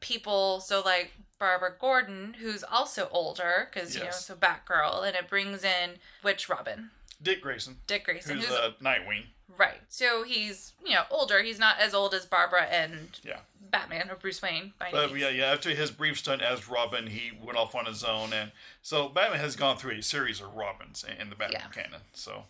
people, 0.00 0.60
so 0.60 0.80
like 0.84 1.12
Barbara 1.38 1.72
Gordon, 1.80 2.34
who's 2.40 2.62
also 2.64 3.08
older 3.10 3.68
because 3.72 3.94
you 3.96 4.04
know 4.04 4.10
so 4.10 4.34
Batgirl, 4.34 5.06
and 5.06 5.16
it 5.16 5.28
brings 5.28 5.64
in 5.64 5.92
Witch 6.22 6.48
Robin, 6.48 6.90
dick 7.22 7.40
grayson 7.42 7.76
Dick 7.86 8.04
Grayson, 8.04 8.36
who's 8.36 8.46
who's 8.46 8.56
uh, 8.56 8.70
nightwing 8.82 9.24
right. 9.58 9.80
So 9.88 10.22
he's 10.24 10.72
you 10.84 10.94
know 10.94 11.02
older. 11.10 11.42
He's 11.42 11.58
not 11.58 11.78
as 11.78 11.92
old 11.94 12.14
as 12.14 12.24
Barbara 12.26 12.62
and 12.64 13.18
yeah 13.22 13.38
Batman 13.70 14.10
or 14.10 14.16
Bruce 14.16 14.40
Wayne 14.42 14.72
by 14.78 14.90
but 14.90 15.16
yeah 15.16 15.28
yeah 15.28 15.46
after 15.52 15.70
his 15.70 15.90
brief 15.90 16.18
stint 16.18 16.42
as 16.42 16.68
robin 16.68 17.06
he 17.06 17.30
went 17.42 17.56
off 17.58 17.74
on 17.74 17.86
his 17.86 18.02
own 18.04 18.32
and 18.32 18.52
so 18.82 19.08
batman 19.08 19.40
has 19.40 19.56
gone 19.56 19.76
through 19.76 19.92
a 19.92 20.02
series 20.02 20.40
of 20.40 20.54
robins 20.54 21.04
in 21.20 21.30
the 21.30 21.36
batman 21.36 21.62
Yeah. 21.74 21.82
canon 21.82 22.00
so 22.12 22.44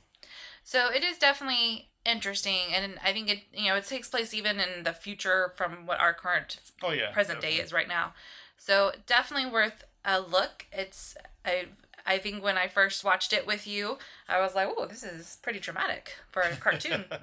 So 0.65 0.91
it 0.93 1.03
is 1.05 1.19
definitely 1.19 1.89
interesting, 2.05 2.73
and 2.75 2.99
I 3.05 3.13
think 3.13 3.31
it 3.31 3.41
you 3.53 3.69
know 3.69 3.77
it 3.77 3.85
takes 3.87 4.09
place 4.09 4.33
even 4.35 4.59
in 4.61 4.83
the 4.85 4.93
future 4.93 5.53
from 5.57 5.87
what 5.87 6.01
our 6.01 6.15
current 6.15 6.59
oh 6.83 6.93
yeah 6.93 7.11
present 7.13 7.41
day 7.41 7.55
is 7.57 7.73
right 7.73 7.89
now. 7.89 8.15
So 8.57 8.93
definitely 9.07 9.51
worth 9.51 9.85
a 10.05 10.21
look. 10.21 10.67
It's 10.73 11.17
I 11.45 11.67
I 12.07 12.19
think 12.19 12.43
when 12.43 12.59
I 12.59 12.69
first 12.69 13.05
watched 13.05 13.33
it 13.33 13.47
with 13.47 13.67
you, 13.67 13.99
I 14.29 14.41
was 14.41 14.55
like, 14.55 14.69
oh, 14.77 14.87
this 14.87 15.03
is 15.03 15.39
pretty 15.43 15.59
dramatic 15.59 16.17
for 16.31 16.43
a 16.43 16.57
cartoon. 16.57 17.05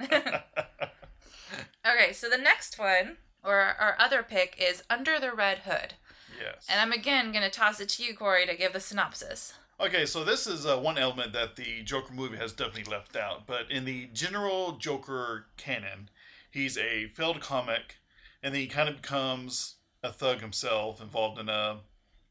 okay, 1.85 2.13
so 2.13 2.29
the 2.29 2.37
next 2.37 2.79
one 2.79 3.17
or 3.43 3.55
our 3.55 3.95
other 3.99 4.23
pick 4.23 4.55
is 4.59 4.83
Under 4.89 5.19
the 5.19 5.31
Red 5.31 5.59
Hood, 5.59 5.93
yes 6.39 6.67
and 6.69 6.79
I'm 6.79 6.91
again 6.91 7.31
gonna 7.31 7.49
toss 7.49 7.79
it 7.79 7.89
to 7.89 8.03
you, 8.03 8.15
Corey, 8.15 8.45
to 8.45 8.55
give 8.55 8.73
the 8.73 8.79
synopsis. 8.79 9.53
Okay, 9.81 10.05
so 10.05 10.25
this 10.25 10.45
is 10.45 10.65
uh, 10.65 10.77
one 10.77 10.97
element 10.97 11.31
that 11.31 11.55
the 11.55 11.81
Joker 11.83 12.13
movie 12.13 12.35
has 12.35 12.51
definitely 12.51 12.91
left 12.91 13.15
out. 13.15 13.47
But 13.47 13.71
in 13.71 13.85
the 13.85 14.09
general 14.13 14.73
Joker 14.73 15.45
canon, 15.55 16.09
he's 16.51 16.77
a 16.77 17.07
failed 17.07 17.39
comic, 17.39 17.95
and 18.43 18.53
then 18.53 18.59
he 18.59 18.67
kind 18.67 18.89
of 18.89 19.01
becomes 19.01 19.75
a 20.03 20.11
thug 20.11 20.41
himself, 20.41 21.01
involved 21.01 21.39
in 21.39 21.47
a 21.47 21.77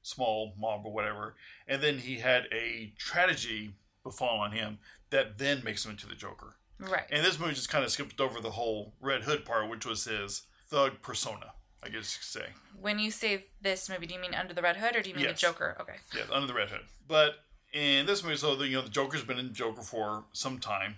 small 0.09 0.55
mob 0.59 0.83
or 0.85 0.93
whatever. 0.93 1.37
And 1.67 1.83
then 1.83 1.99
he 1.99 2.17
had 2.17 2.45
a 2.53 2.93
tragedy 2.99 3.75
befall 4.03 4.39
on 4.41 4.53
him 4.53 4.79
that 5.11 5.39
then 5.39 5.63
makes 5.65 5.85
him 5.85 5.91
into 5.93 6.07
the 6.07 6.15
Joker. 6.15 6.57
Right. 6.81 7.05
And 7.11 7.25
this 7.25 7.39
movie 7.39 7.55
just 7.55 7.69
kind 7.71 7.85
of 7.85 7.91
skipped 7.91 8.21
over 8.21 8.41
the 8.41 8.51
whole 8.53 8.95
Red 9.01 9.23
Hood 9.23 9.45
part, 9.45 9.69
which 9.69 9.85
was 9.85 10.05
his 10.05 10.43
thug 10.69 11.03
persona, 11.03 11.53
I 11.83 11.89
guess 11.89 12.15
you 12.15 12.19
could 12.21 12.43
say. 12.45 12.53
When 12.81 12.99
you 12.99 13.11
say 13.11 13.47
this 13.61 13.89
movie, 13.89 14.07
do 14.07 14.15
you 14.15 14.21
mean 14.21 14.35
Under 14.35 14.55
the 14.55 14.63
Red 14.63 14.77
Hood 14.77 14.95
or 14.97 15.03
do 15.03 15.11
you 15.11 15.17
mean 15.17 15.25
Yes. 15.25 15.41
the 15.41 15.47
Joker? 15.47 15.77
Okay. 15.81 15.97
Yeah, 16.15 16.23
under 16.33 16.47
the 16.47 16.55
Red 16.55 16.69
Hood. 16.71 16.85
But 17.09 17.35
in 17.73 18.07
this 18.07 18.23
movie, 18.23 18.37
so 18.37 18.55
the, 18.55 18.69
you 18.69 18.77
know 18.77 18.83
the 18.83 18.89
Joker's 18.91 19.25
been 19.25 19.39
in 19.39 19.53
Joker 19.53 19.83
for 19.83 20.25
some 20.33 20.59
time. 20.59 20.97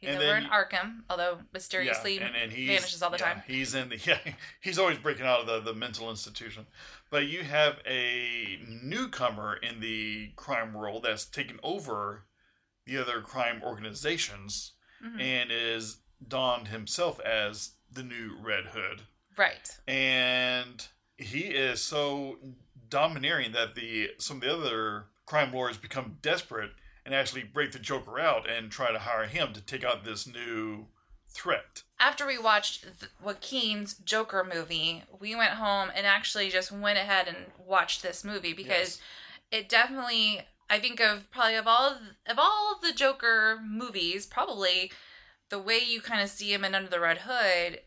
He's 0.00 0.08
And 0.10 0.18
over 0.18 0.26
then 0.26 0.44
in 0.44 0.48
Arkham, 0.50 1.00
although 1.10 1.40
mysteriously 1.52 2.16
yeah, 2.16 2.26
and, 2.26 2.36
and 2.36 2.52
he's, 2.52 2.68
vanishes 2.68 3.02
all 3.02 3.10
the 3.10 3.18
yeah, 3.18 3.34
time. 3.34 3.42
He's 3.46 3.74
in 3.74 3.90
the 3.90 3.96
yeah, 4.04 4.18
he's 4.60 4.78
always 4.78 4.98
breaking 4.98 5.26
out 5.26 5.40
of 5.40 5.46
the, 5.46 5.60
the 5.60 5.78
mental 5.78 6.08
institution. 6.10 6.66
But 7.10 7.26
you 7.26 7.42
have 7.42 7.78
a 7.86 8.58
newcomer 8.66 9.56
in 9.56 9.80
the 9.80 10.30
crime 10.36 10.72
world 10.72 11.02
that's 11.04 11.24
taken 11.26 11.60
over 11.62 12.24
the 12.86 12.96
other 12.96 13.20
crime 13.20 13.62
organizations 13.62 14.72
Mhm. 15.04 15.20
and 15.20 15.50
is 15.50 15.98
donned 16.26 16.68
himself 16.68 17.18
as 17.20 17.70
the 17.90 18.02
new 18.02 18.36
Red 18.38 18.66
Hood. 18.66 19.02
Right. 19.36 19.78
and 19.88 20.86
he 21.16 21.40
is 21.44 21.80
so 21.80 22.36
domineering 22.88 23.52
that 23.52 23.74
the 23.74 24.10
some 24.18 24.38
of 24.38 24.42
the 24.42 24.52
other 24.54 25.06
crime 25.24 25.52
lords 25.52 25.78
become 25.78 26.18
desperate 26.20 26.72
and 27.04 27.14
actually 27.14 27.42
break 27.42 27.72
the 27.72 27.78
Joker 27.78 28.18
out 28.18 28.48
and 28.48 28.70
try 28.70 28.92
to 28.92 28.98
hire 28.98 29.26
him 29.26 29.52
to 29.52 29.60
take 29.60 29.84
out 29.84 30.04
this 30.04 30.26
new 30.26 30.86
threat. 31.28 31.82
After 31.98 32.26
we 32.26 32.38
watched 32.38 32.82
th- 32.82 33.12
Joaquin's 33.22 33.94
Joker 33.94 34.46
movie, 34.52 35.04
we 35.18 35.34
went 35.34 35.52
home 35.52 35.90
and 35.94 36.06
actually 36.06 36.50
just 36.50 36.72
went 36.72 36.98
ahead 36.98 37.28
and 37.28 37.36
watched 37.64 38.02
this 38.02 38.24
movie 38.24 38.52
because 38.52 39.00
it 39.50 39.68
definitely, 39.68 40.42
I 40.68 40.78
think 40.78 41.00
of 41.00 41.30
probably 41.30 41.56
of 41.56 41.66
all 41.66 41.96
of 42.26 42.38
all 42.38 42.78
the 42.82 42.92
Joker 42.92 43.58
movies, 43.62 44.26
probably 44.26 44.92
the 45.50 45.58
way 45.58 45.78
you 45.78 46.00
kind 46.00 46.22
of 46.22 46.28
see 46.28 46.52
him 46.52 46.64
in 46.64 46.74
Under 46.74 46.90
the 46.90 47.00
Red 47.00 47.18
Hood 47.18 47.80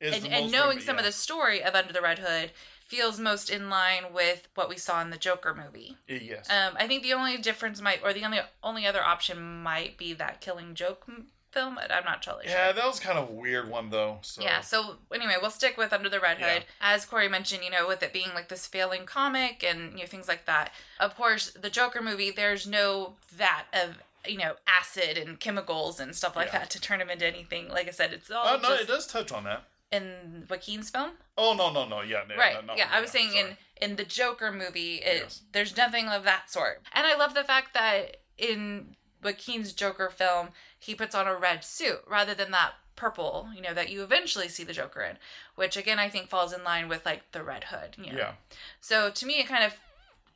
Is 0.00 0.14
and, 0.14 0.32
and 0.32 0.52
knowing 0.52 0.78
rem- 0.78 0.86
some 0.86 0.98
of 0.98 1.04
the 1.04 1.12
story 1.12 1.62
of 1.62 1.74
Under 1.74 1.92
the 1.92 2.02
Red 2.02 2.18
Hood 2.18 2.52
feels 2.88 3.20
most 3.20 3.50
in 3.50 3.68
line 3.70 4.12
with 4.12 4.48
what 4.54 4.68
we 4.68 4.76
saw 4.76 5.00
in 5.02 5.10
the 5.10 5.16
Joker 5.18 5.54
movie. 5.54 5.96
yes, 6.08 6.48
Um, 6.50 6.74
I 6.78 6.88
think 6.88 7.02
the 7.02 7.12
only 7.12 7.36
difference 7.38 7.80
might, 7.80 8.02
or 8.02 8.12
the 8.12 8.24
only 8.24 8.40
only 8.62 8.86
other 8.86 9.02
option 9.04 9.62
might 9.62 9.96
be 9.98 10.14
that 10.14 10.40
Killing 10.40 10.74
Joke 10.74 11.04
m- 11.06 11.26
film. 11.52 11.78
I'm 11.78 12.04
not 12.04 12.22
totally 12.22 12.44
yeah, 12.46 12.50
sure. 12.52 12.60
Yeah, 12.66 12.72
that 12.72 12.86
was 12.86 12.98
kind 13.00 13.18
of 13.18 13.28
a 13.28 13.32
weird 13.32 13.68
one 13.70 13.90
though. 13.90 14.18
So 14.22 14.42
Yeah. 14.42 14.60
So 14.62 14.96
anyway, 15.14 15.36
we'll 15.40 15.50
stick 15.50 15.76
with 15.76 15.92
Under 15.92 16.08
the 16.08 16.20
Red 16.20 16.38
Yeah. 16.40 16.54
Hood, 16.54 16.64
as 16.80 17.04
Corey 17.04 17.28
mentioned. 17.28 17.62
You 17.62 17.70
know, 17.70 17.86
with 17.86 18.02
it 18.02 18.12
being 18.12 18.32
like 18.34 18.48
this 18.48 18.66
failing 18.66 19.04
comic 19.06 19.62
and 19.62 19.92
you 19.92 20.00
know 20.00 20.06
things 20.06 20.26
like 20.28 20.46
that. 20.46 20.72
Of 20.98 21.14
course, 21.14 21.50
the 21.50 21.70
Joker 21.70 22.02
movie, 22.02 22.30
there's 22.30 22.66
no 22.66 23.16
that 23.36 23.64
of 23.72 23.98
you 24.26 24.38
know 24.38 24.54
acid 24.66 25.16
and 25.16 25.38
chemicals 25.40 26.00
and 26.00 26.14
stuff 26.16 26.36
like 26.36 26.48
Yeah. 26.52 26.60
that 26.60 26.70
to 26.70 26.80
turn 26.80 27.00
him 27.00 27.08
into 27.10 27.26
anything. 27.26 27.68
Like 27.68 27.86
I 27.88 27.92
said, 27.92 28.12
it's 28.12 28.30
all 28.30 28.46
Oh 28.46 28.56
no, 28.56 28.68
just 28.70 28.82
it 28.82 28.88
does 28.88 29.06
touch 29.06 29.30
on 29.32 29.44
that. 29.44 29.64
In 29.92 30.44
Joaquin's 30.48 30.90
film. 30.90 31.12
Oh 31.36 31.54
no, 31.54 31.72
no, 31.72 31.86
no, 31.88 32.02
yeah, 32.02 32.22
no, 32.28 32.36
right 32.36 32.54
no, 32.54 32.72
no, 32.72 32.74
yeah 32.76 32.88
i 32.92 33.00
was 33.00 33.10
saying 33.10 33.30
sorry. 33.30 33.56
in 33.80 33.90
in 33.90 33.96
the 33.96 34.04
joker 34.04 34.50
movie 34.52 34.96
it 34.96 35.22
Yes. 35.22 35.42
there's 35.52 35.76
nothing 35.76 36.08
of 36.08 36.24
that 36.24 36.50
sort 36.50 36.82
and 36.92 37.06
i 37.06 37.14
love 37.16 37.32
the 37.34 37.44
fact 37.44 37.74
that 37.74 38.16
in 38.36 38.96
joaquin's 39.22 39.72
joker 39.72 40.10
film 40.10 40.48
he 40.78 40.94
puts 40.96 41.14
on 41.14 41.26
a 41.28 41.36
red 41.36 41.62
suit 41.64 42.00
rather 42.08 42.34
than 42.34 42.50
that 42.50 42.72
purple 42.96 43.48
you 43.54 43.62
know 43.62 43.72
that 43.72 43.88
you 43.88 44.02
eventually 44.02 44.48
see 44.48 44.64
the 44.64 44.72
joker 44.72 45.00
in 45.00 45.16
which 45.54 45.76
again 45.76 46.00
i 46.00 46.08
think 46.08 46.28
falls 46.28 46.52
in 46.52 46.64
line 46.64 46.88
with 46.88 47.06
like 47.06 47.30
the 47.30 47.42
red 47.44 47.62
hood 47.64 47.94
you 47.96 48.12
know? 48.12 48.18
yeah, 48.18 48.32
so 48.80 49.10
to 49.10 49.24
me 49.24 49.34
it 49.38 49.46
kind 49.46 49.62
of 49.62 49.74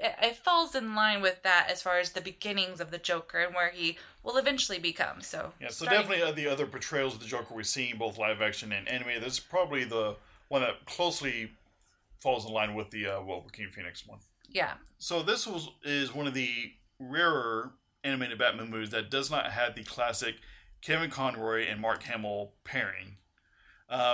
it, 0.02 0.36
falls 0.36 0.74
in 0.74 0.94
line 0.94 1.22
with 1.22 1.42
that 1.42 1.68
as 1.70 1.82
far 1.82 1.98
as 1.98 2.12
the 2.12 2.20
beginnings 2.20 2.80
of 2.80 2.90
the 2.90 2.98
joker 2.98 3.38
and 3.38 3.54
where 3.54 3.70
he 3.70 3.96
will 4.22 4.36
eventually 4.36 4.78
become 4.78 5.20
so 5.20 5.52
yeah. 5.60 5.68
So 5.68 5.84
starting- 5.84 6.02
definitely 6.02 6.22
uh, 6.24 6.32
the 6.32 6.46
other 6.48 6.66
portrayals 6.66 7.14
of 7.14 7.20
the 7.20 7.26
Joker 7.26 7.54
we've 7.54 7.66
seen, 7.66 7.96
both 7.98 8.18
live 8.18 8.40
action 8.40 8.72
and 8.72 8.88
anime. 8.88 9.20
This 9.20 9.34
is 9.34 9.40
probably 9.40 9.84
the 9.84 10.16
one 10.48 10.62
that 10.62 10.84
closely 10.86 11.52
falls 12.18 12.46
in 12.46 12.52
line 12.52 12.74
with 12.74 12.90
the 12.90 13.06
uh, 13.06 13.22
well, 13.22 13.40
Joaquin 13.42 13.68
Phoenix 13.70 14.06
one. 14.06 14.18
yeah 14.48 14.74
So 14.98 15.22
this 15.22 15.46
was 15.46 15.70
is 15.84 16.14
one 16.14 16.26
of 16.26 16.34
the 16.34 16.72
rarer 16.98 17.72
animated 18.04 18.38
Batman 18.38 18.70
movies 18.70 18.90
that 18.90 19.10
does 19.10 19.30
not 19.30 19.50
have 19.52 19.74
the 19.74 19.82
classic 19.84 20.36
Kevin 20.80 21.10
Conroy 21.10 21.66
and 21.68 21.80
Mark 21.80 22.02
Hamill 22.04 22.52
pairing. 22.64 23.16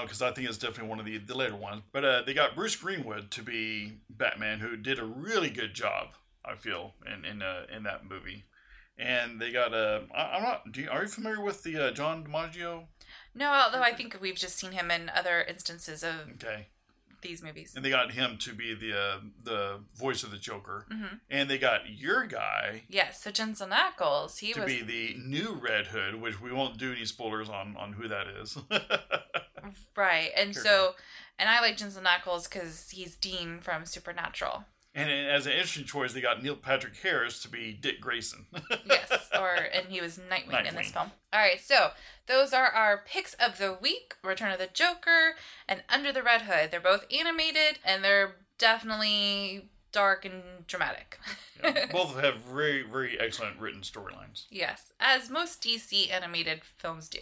Because 0.02 0.22
I 0.22 0.32
think 0.32 0.48
it's 0.48 0.58
definitely 0.58 0.88
one 0.88 0.98
of 0.98 1.06
the, 1.06 1.18
the 1.18 1.36
later 1.36 1.54
ones. 1.54 1.82
But 1.92 2.04
uh, 2.04 2.22
they 2.26 2.34
got 2.34 2.56
Bruce 2.56 2.74
Greenwood 2.74 3.30
to 3.30 3.42
be 3.42 4.00
Batman, 4.10 4.58
who 4.58 4.76
did 4.76 4.98
a 4.98 5.04
really 5.04 5.50
good 5.50 5.72
job, 5.72 6.08
I 6.44 6.56
feel, 6.56 6.94
in 7.06 7.24
in, 7.24 7.42
uh, 7.42 7.66
in 7.74 7.84
that 7.84 8.04
movie. 8.08 8.44
And 8.98 9.40
they 9.40 9.52
got 9.52 9.72
Uh, 9.72 10.00
I'm 10.12 10.42
not. 10.42 10.72
Do 10.72 10.80
you, 10.80 10.90
are 10.90 11.02
you 11.02 11.08
familiar 11.08 11.40
with 11.40 11.62
the 11.62 11.76
uh, 11.76 11.90
John 11.92 12.24
DiMaggio? 12.24 12.86
No, 13.34 13.52
although 13.52 13.82
I 13.82 13.94
think 13.94 14.18
we've 14.20 14.34
just 14.34 14.58
seen 14.58 14.72
him 14.72 14.90
in 14.90 15.08
other 15.14 15.42
instances 15.42 16.02
of 16.02 16.14
Okay. 16.34 16.66
These 17.22 17.42
movies. 17.42 17.74
And 17.74 17.85
they 17.85 17.90
got 17.90 18.12
him 18.12 18.37
to 18.38 18.52
be 18.54 18.74
the 18.74 18.92
uh, 18.98 19.18
the 19.42 19.81
voice 19.94 20.22
of 20.22 20.31
the 20.31 20.38
Joker, 20.38 20.87
hmm 20.90 21.16
and 21.31 21.48
they 21.50 21.59
got 21.59 21.88
your 21.90 22.26
guy 22.26 22.83
Yes, 22.88 23.22
so 23.22 23.31
Jensen 23.31 23.70
Ackles, 23.70 24.38
he 24.38 24.52
to 24.54 24.61
was 24.62 24.72
be 24.72 24.83
the 24.83 25.16
new 25.18 25.52
Red 25.54 25.88
Hood, 25.88 26.20
which 26.20 26.40
we 26.40 26.52
won't 26.52 26.78
do 26.78 26.92
any 26.92 27.04
spoilers 27.04 27.48
on 27.48 27.76
on 27.76 27.92
who 27.94 28.09
that 28.09 28.26
is. 28.28 28.57
right, 29.96 30.31
and 30.37 30.54
Sure. 30.54 30.62
so, 30.62 30.94
and 31.38 31.48
I 31.48 31.61
like 31.61 31.76
Jensen 31.76 32.04
Ackles 32.04 32.48
because 32.50 32.90
he's 32.90 33.16
Dean 33.16 33.61
from 33.61 33.85
Supernatural. 33.85 34.64
And 34.94 35.11
as 35.11 35.46
an 35.46 35.53
interesting 35.53 35.85
choice, 35.85 36.12
they 36.12 36.20
got 36.20 36.42
Neil 36.42 36.57
Patrick 36.57 36.96
Harris 36.96 37.40
to 37.42 37.48
be 37.48 37.72
Dick 37.72 38.01
Grayson. 38.01 38.46
yes, 38.87 39.29
or 39.38 39.55
and 39.55 39.87
he 39.88 40.01
was 40.01 40.18
Nightwing, 40.18 40.68
in 40.68 40.74
this 40.74 40.90
film. 40.90 41.11
All 41.33 41.40
right, 41.40 41.61
so 41.61 41.90
those 42.27 42.53
are 42.53 42.66
our 42.66 43.05
picks 43.07 43.35
of 43.35 43.59
the 43.59 43.79
week: 43.81 44.14
Return 44.24 44.53
of 44.53 44.59
the 44.59 44.68
Joker 44.72 45.35
and 45.68 45.83
Under 45.88 46.12
the 46.12 46.22
Red 46.22 46.42
Hood. 46.42 46.70
They're 46.70 46.81
both 46.81 47.07
animated, 47.12 47.79
and 47.85 48.03
they're 48.03 48.37
definitely 48.59 49.68
dark 49.92 50.24
and 50.24 50.42
dramatic. 50.66 51.18
Yeah. 51.62 51.87
Both 51.92 52.20
have 52.20 52.37
very 52.38 52.83
very 52.83 53.18
excellent 53.18 53.59
written 53.59 53.81
storylines. 53.81 54.44
yes, 54.51 54.92
as 55.01 55.31
most 55.31 55.62
DC 55.62 56.12
animated 56.12 56.61
films 56.77 57.09
do. 57.09 57.20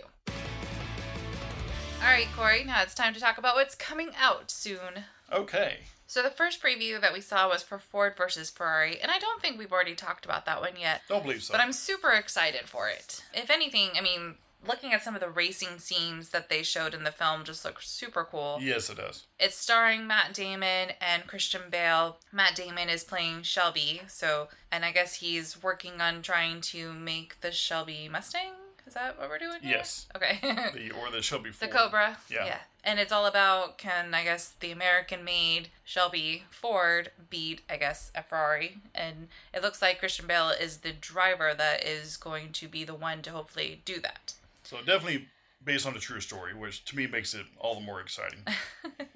All 2.03 2.13
right, 2.13 2.29
Corey. 2.37 2.65
Now 2.65 2.83
it's 2.83 2.95
time 2.95 3.15
to 3.15 3.21
talk 3.21 3.39
about 3.39 3.55
what's 3.55 3.75
coming 3.75 4.11
out 4.21 4.51
soon. 4.51 5.05
Okay. 5.33 5.79
So 6.07 6.23
the 6.23 6.31
first 6.31 6.63
preview 6.63 7.01
that 7.01 7.13
we 7.13 7.21
saw 7.21 7.49
was 7.49 7.63
for 7.63 7.79
Ford 7.79 8.15
versus 8.17 8.51
Ferrari, 8.51 9.01
and 9.01 9.11
I 9.11 9.19
don't 9.19 9.43
think 9.43 9.59
we've 9.59 9.73
already 9.73 9.95
talked 9.95 10.25
about 10.25 10.47
that 10.47 10.61
one 10.61 10.77
yet. 10.79 11.03
Don't 11.09 11.23
believe 11.23 11.43
so. 11.43 11.53
But 11.53 11.61
I'm 11.61 11.73
super 11.73 12.11
excited 12.11 12.69
for 12.69 12.89
it. 12.89 13.25
If 13.35 13.51
anything, 13.51 13.91
I 13.97 14.01
mean, 14.01 14.37
looking 14.67 14.93
at 14.93 15.03
some 15.03 15.15
of 15.15 15.21
the 15.21 15.29
racing 15.29 15.79
scenes 15.79 16.31
that 16.31 16.49
they 16.49 16.63
showed 16.63 16.95
in 16.95 17.05
the 17.05 17.11
film 17.11 17.45
just 17.45 17.65
looks 17.65 17.89
super 17.89 18.25
cool. 18.25 18.59
yes, 18.61 18.89
it 18.91 18.97
does. 18.97 19.25
It's 19.39 19.57
starring 19.57 20.07
Matt 20.07 20.33
Damon 20.33 20.91
and 21.01 21.27
Christian 21.27 21.63
Bale. 21.71 22.19
Matt 22.33 22.55
Damon 22.55 22.89
is 22.89 23.05
playing 23.05 23.43
Shelby, 23.43 24.03
so 24.07 24.49
and 24.71 24.85
I 24.85 24.93
guess 24.93 25.15
he's 25.15 25.63
working 25.63 26.01
on 26.01 26.23
trying 26.23 26.61
to 26.63 26.93
make 26.93 27.41
the 27.41 27.53
Shelby 27.53 28.09
Mustang. 28.11 28.53
Is 28.87 28.95
that 28.95 29.19
what 29.19 29.29
we're 29.29 29.39
doing 29.39 29.61
here? 29.63 29.77
Yes. 29.77 30.07
Okay. 30.15 30.39
The 30.75 30.93
or 30.93 31.11
the 31.11 31.23
Shelby 31.23 31.51
The 31.51 31.57
Ford. 31.57 31.71
Cobra. 31.73 32.19
Yeah. 32.31 32.59
And 32.85 33.01
it's 33.01 33.11
all 33.11 33.27
about 33.27 33.79
can, 33.79 34.15
I 34.15 34.23
guess, 34.23 34.55
the 34.61 34.71
American 34.71 35.25
made 35.25 35.69
Shelby 35.85 36.45
Ford 36.51 37.11
beat, 37.29 37.63
I 37.69 37.77
guess, 37.79 38.13
a 38.15 38.23
Ferrari. 38.23 38.79
And 38.95 39.29
it 39.53 39.63
looks 39.63 39.83
like 39.83 39.99
Christian 39.99 40.27
Bale 40.29 40.51
is 40.51 40.79
the 40.79 40.93
driver 40.93 41.53
that 41.55 41.85
is 41.85 42.17
going 42.17 42.53
to 42.53 42.69
be 42.69 42.85
the 42.85 42.95
one 42.95 43.23
to 43.23 43.31
hopefully 43.31 43.83
do 43.85 44.01
that. 44.01 44.35
So 44.63 44.77
definitely 44.79 45.27
based 45.65 45.87
on 45.87 45.97
a 45.97 46.01
true 46.01 46.21
story, 46.21 46.55
which 46.55 46.85
to 46.85 46.97
me 46.97 47.09
makes 47.09 47.35
it 47.35 47.47
all 47.59 47.75
the 47.75 47.81
more 47.81 48.01
exciting. 48.01 48.41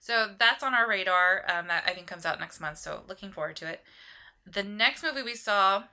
So 0.00 0.30
that's 0.38 0.62
on 0.62 0.74
our 0.74 0.88
radar. 0.88 1.44
Um, 1.46 1.68
that 1.68 1.84
I 1.86 1.92
think 1.92 2.06
comes 2.06 2.24
out 2.24 2.40
next 2.40 2.60
month. 2.60 2.78
So 2.78 3.02
looking 3.06 3.30
forward 3.30 3.56
to 3.56 3.68
it. 3.68 3.82
The 4.50 4.62
next 4.62 5.02
movie 5.04 5.22
we 5.22 5.34
saw, 5.34 5.84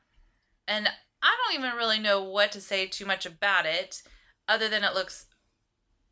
and 0.68 0.90
I 1.22 1.36
don't 1.44 1.60
even 1.60 1.78
really 1.78 2.00
know 2.00 2.24
what 2.24 2.52
to 2.54 2.62
say 2.62 2.86
too 2.86 3.06
much 3.06 3.26
about 3.26 3.66
it, 3.66 4.02
other 4.48 4.70
than 4.70 4.84
it 4.84 4.94
looks 4.94 5.26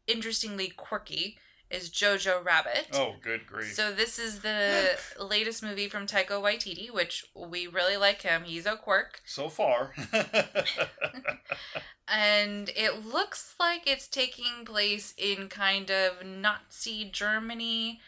interestingly 0.08 0.70
quirky, 0.70 1.38
is 1.70 1.90
Jojo 1.90 2.44
Rabbit. 2.44 2.90
oh, 2.94 3.16
good 3.22 3.48
grief. 3.48 3.74
So 3.74 3.92
this 3.92 4.20
is 4.20 4.40
the 4.40 4.98
latest 5.20 5.64
movie 5.64 5.90
from 5.90 6.06
Taika 6.06 6.42
Waititi, 6.42 6.92
which 6.94 7.26
we 7.36 7.68
really 7.68 7.98
like 7.98 8.22
him. 8.22 8.44
He's 8.44 8.66
a 8.66 8.76
quirk, 8.76 9.22
so 9.26 9.50
far. 9.50 9.94
and 12.08 12.70
it 12.76 13.06
looks 13.06 13.56
like 13.60 13.88
it's 13.88 14.08
taking 14.08 14.66
place 14.66 15.14
in 15.18 15.50
kind 15.50 15.90
of 15.90 16.26
Nazi 16.26 17.10
Germany, 17.12 18.00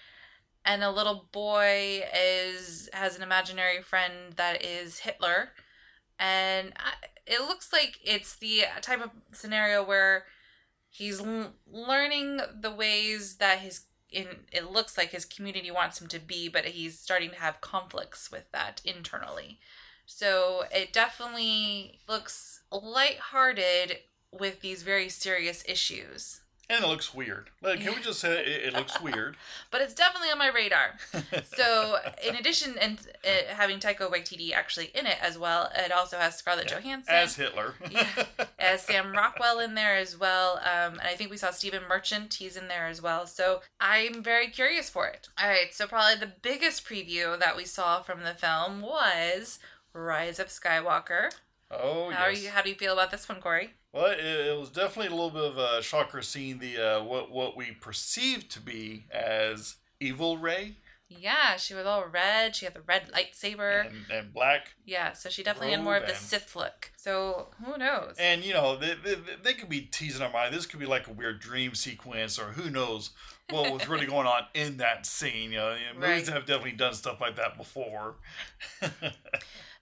and 0.64 0.84
a 0.84 0.92
little 0.92 1.28
boy 1.32 2.04
is 2.16 2.90
has 2.94 3.16
an 3.16 3.24
imaginary 3.24 3.82
friend 3.82 4.34
that 4.36 4.64
is 4.64 5.00
Hitler, 5.00 5.50
and 6.20 6.74
it 7.26 7.42
looks 7.42 7.72
like 7.74 8.00
it's 8.04 8.36
the 8.38 8.64
type 8.82 9.04
of 9.04 9.12
scenario 9.34 9.84
where 9.84 10.26
he's 10.90 11.20
l- 11.22 11.54
learning 11.72 12.40
the 12.60 12.72
ways 12.72 13.36
that 13.38 13.60
his 13.60 13.82
in 14.10 14.28
it 14.54 14.72
looks 14.72 14.98
like 14.98 15.10
his 15.10 15.26
community 15.26 15.70
wants 15.70 16.00
him 16.00 16.08
to 16.08 16.20
be 16.20 16.48
but 16.48 16.64
he's 16.64 16.98
starting 16.98 17.30
to 17.30 17.36
have 17.36 17.62
conflicts 17.62 18.32
with 18.32 18.50
that 18.52 18.82
internally. 18.86 19.60
So 20.06 20.64
it 20.72 20.94
definitely 20.94 22.00
looks 22.08 22.62
lighthearted 22.72 23.98
with 24.32 24.62
these 24.62 24.84
very 24.84 25.10
serious 25.10 25.64
issues 25.68 26.42
and 26.70 26.84
it 26.84 26.88
looks 26.88 27.14
weird. 27.14 27.50
Like, 27.62 27.80
can 27.82 27.94
we 27.96 28.02
just 28.02 28.20
say 28.20 28.40
it, 28.40 28.66
it 28.68 28.74
looks 28.74 29.00
weird? 29.08 29.38
but 29.72 29.82
it's 29.82 29.94
definitely 29.94 30.30
on 30.30 30.38
my 30.38 30.50
radar 30.50 30.96
so 31.56 31.98
in 32.28 32.36
addition 32.36 32.76
and 32.80 33.00
uh, 33.26 33.54
having 33.54 33.80
Taika 33.80 34.10
Waititi 34.12 34.54
actually 34.54 34.92
in 34.96 35.06
it 35.06 35.18
as 35.22 35.38
well 35.38 35.70
it 35.76 35.92
also 35.92 36.18
has 36.18 36.36
Scarlett 36.38 36.68
Johansson 36.70 37.14
As 37.14 37.36
Hitler. 37.36 37.74
Yeah. 37.92 38.08
as 38.60 38.82
Sam 38.82 39.12
Rockwell 39.12 39.60
in 39.60 39.76
there 39.76 39.96
as 39.96 40.18
well. 40.18 40.58
Um, 40.58 40.94
and 41.00 41.02
I 41.04 41.16
think 41.16 41.32
we 41.32 41.38
saw 41.38 41.52
Stephen 41.52 41.84
Merchant, 41.88 42.34
he's 42.34 42.58
in 42.58 42.68
there 42.68 42.88
as 42.88 43.02
well. 43.02 43.28
So 43.28 43.62
I'm 43.80 44.22
very 44.24 44.48
curious 44.48 44.90
for 44.90 45.08
it. 45.08 45.28
All 45.42 45.48
right, 45.50 45.74
so 45.74 45.88
probably 45.88 46.16
the 46.20 46.34
biggest 46.42 46.86
preview 46.86 47.38
that 47.40 47.56
we 47.56 47.66
saw 47.66 48.02
from 48.02 48.24
the 48.24 48.34
film 48.34 48.82
was 48.82 49.60
Rise 49.94 50.40
of 50.40 50.48
Skywalker. 50.48 51.30
oh, 51.72 52.12
How 52.12 52.24
are 52.26 52.32
yes. 52.32 52.44
you? 52.44 52.50
How 52.50 52.62
do 52.62 52.70
you 52.70 52.76
feel 52.76 52.94
about 52.94 53.12
this 53.12 53.28
one, 53.28 53.40
Corey? 53.42 53.74
Well, 53.98 54.12
it, 54.12 54.20
it 54.20 54.60
was 54.60 54.70
definitely 54.70 55.08
a 55.08 55.20
little 55.20 55.32
bit 55.32 55.44
of 55.44 55.58
a 55.58 55.82
shocker 55.82 56.22
seeing 56.22 56.60
the 56.60 56.78
uh, 57.00 57.04
what 57.04 57.32
what 57.32 57.58
we 57.58 57.72
perceived 57.72 58.52
to 58.52 58.62
be 58.62 59.06
as 59.10 59.78
evil 60.00 60.38
Rey 60.38 60.76
Yeah, 61.10 61.56
she 61.58 61.74
was 61.74 61.88
all 61.88 62.06
red. 62.06 62.56
She 62.56 62.66
had 62.66 62.76
the 62.76 62.82
red 62.82 63.12
lightsaber. 63.12 63.88
and, 63.88 64.06
and 64.12 64.32
black, 64.32 64.74
yeah, 64.86 65.14
so 65.14 65.30
she 65.30 65.42
definitely 65.42 65.72
had 65.74 65.84
more 65.84 65.98
of 65.98 66.06
the 66.06 66.14
Sith 66.14 66.56
look. 66.56 66.92
So 66.96 67.48
who 67.66 67.76
knows? 67.80 68.14
and 68.20 68.44
you 68.44 68.54
know 68.54 68.78
they, 68.78 68.94
they, 69.04 69.16
they 69.44 69.54
could 69.56 69.70
be 69.70 69.82
teasing 69.82 70.22
our 70.22 70.32
mind. 70.32 70.54
This 70.54 70.68
could 70.68 70.80
be 70.80 70.86
like 70.86 71.08
a 71.08 71.14
weird 71.14 71.40
dream 71.40 71.74
sequence, 71.74 72.38
or 72.38 72.50
who 72.52 72.70
knows 72.70 73.10
what 73.50 73.74
was 73.74 73.88
really 73.88 74.06
going 74.14 74.28
on 74.28 74.44
in 74.54 74.78
that 74.78 75.08
scene. 75.08 75.52
You 75.54 75.58
know, 75.58 75.70
you 75.74 76.00
know, 76.00 76.08
movies 76.08 76.28
Right. 76.28 76.36
have 76.36 76.46
definitely 76.46 76.74
done 76.74 76.94
stuff 76.94 77.20
like 77.20 77.36
that 77.38 77.58
before. 77.58 78.18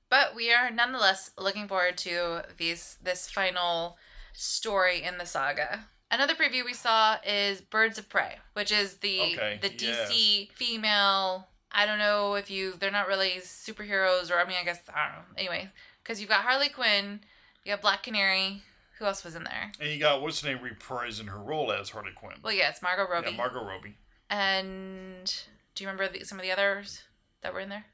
But 0.10 0.36
we 0.36 0.54
are 0.54 0.69
nonetheless 0.71 1.32
looking 1.38 1.67
forward 1.67 1.97
to 1.97 2.43
these 2.58 2.97
this 3.04 3.30
final 3.30 3.97
story 4.36 5.02
in 5.04 5.17
the 5.17 5.26
saga. 5.26 5.86
Another 6.12 6.36
preview 6.36 6.63
we 6.63 6.74
saw 6.74 7.17
is 7.26 7.62
Birds 7.62 7.98
of 7.98 8.08
Prey, 8.10 8.36
which 8.54 8.71
is 8.71 8.98
the 8.98 9.21
Okay, 9.21 9.60
the 9.62 9.69
DC 9.69 10.52
female. 10.52 11.48
I 11.71 11.86
don't 11.86 12.00
know 12.00 12.36
if 12.36 12.50
you 12.50 12.74
they're 12.80 12.91
not 12.91 13.08
really 13.08 13.34
superheroes 13.41 14.32
or 14.32 14.36
I 14.39 14.45
mean 14.48 14.58
I 14.60 14.63
guess 14.63 14.80
I 14.93 15.08
don't 15.08 15.15
know. 15.17 15.24
Anyway, 15.38 15.69
because 16.04 16.19
you've 16.21 16.30
got 16.30 16.41
Harley 16.43 16.69
Quinn, 16.69 17.19
you 17.63 17.71
got 17.74 17.82
Black 17.82 18.04
Canary. 18.04 18.62
Who 19.00 19.06
else 19.06 19.26
was 19.26 19.36
in 19.36 19.43
there? 19.43 19.71
and 19.82 19.89
you 19.89 20.00
got 20.00 20.21
what's 20.21 20.41
her 20.41 20.48
name 20.54 20.60
reprising 20.63 21.28
her 21.28 21.39
role 21.39 21.71
as 21.74 21.89
Harley 21.89 22.13
Quinn. 22.15 22.38
Well, 22.41 22.54
yeah, 22.54 22.69
it's 22.69 22.82
Margot 22.82 23.08
Robbie. 23.12 23.32
Yeah, 23.32 23.38
Margot 23.38 23.62
Robbie. 23.65 23.98
and 24.30 25.34
do 25.74 25.84
you 25.84 25.89
remember 25.89 26.08
the, 26.17 26.24
some 26.24 26.38
of 26.39 26.43
the 26.43 26.52
others 26.52 27.04
that 27.41 27.54
were 27.54 27.60
in 27.60 27.67
there? 27.69 27.86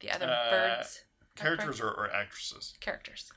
The 0.00 0.10
other 0.10 0.26
Uh, 0.26 0.50
birds 0.50 1.04
Characters 1.36 1.80
or, 1.80 1.90
or 1.90 2.10
actresses. 2.12 2.74
characters. 2.80 3.30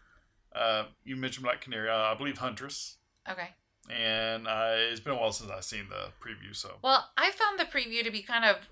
Uh, 0.56 0.86
you 1.04 1.16
mentioned 1.16 1.44
Black 1.46 1.62
Canary. 1.62 1.90
Uh, 1.90 1.96
I 1.96 2.16
believe 2.16 2.38
Huntress. 2.40 2.98
Okay. 3.30 3.50
and 3.90 4.48
uh, 4.48 4.74
it's 4.76 5.00
been 5.00 5.14
a 5.14 5.18
while 5.18 5.32
since 5.32 5.50
I've 5.52 5.64
seen 5.64 5.86
the 5.90 6.10
preview. 6.26 6.56
So 6.56 6.76
Well, 6.84 7.10
I 7.18 7.32
found 7.32 7.60
the 7.60 7.66
preview 7.66 8.04
to 8.04 8.12
be 8.12 8.22
kind 8.22 8.46
of 8.46 8.68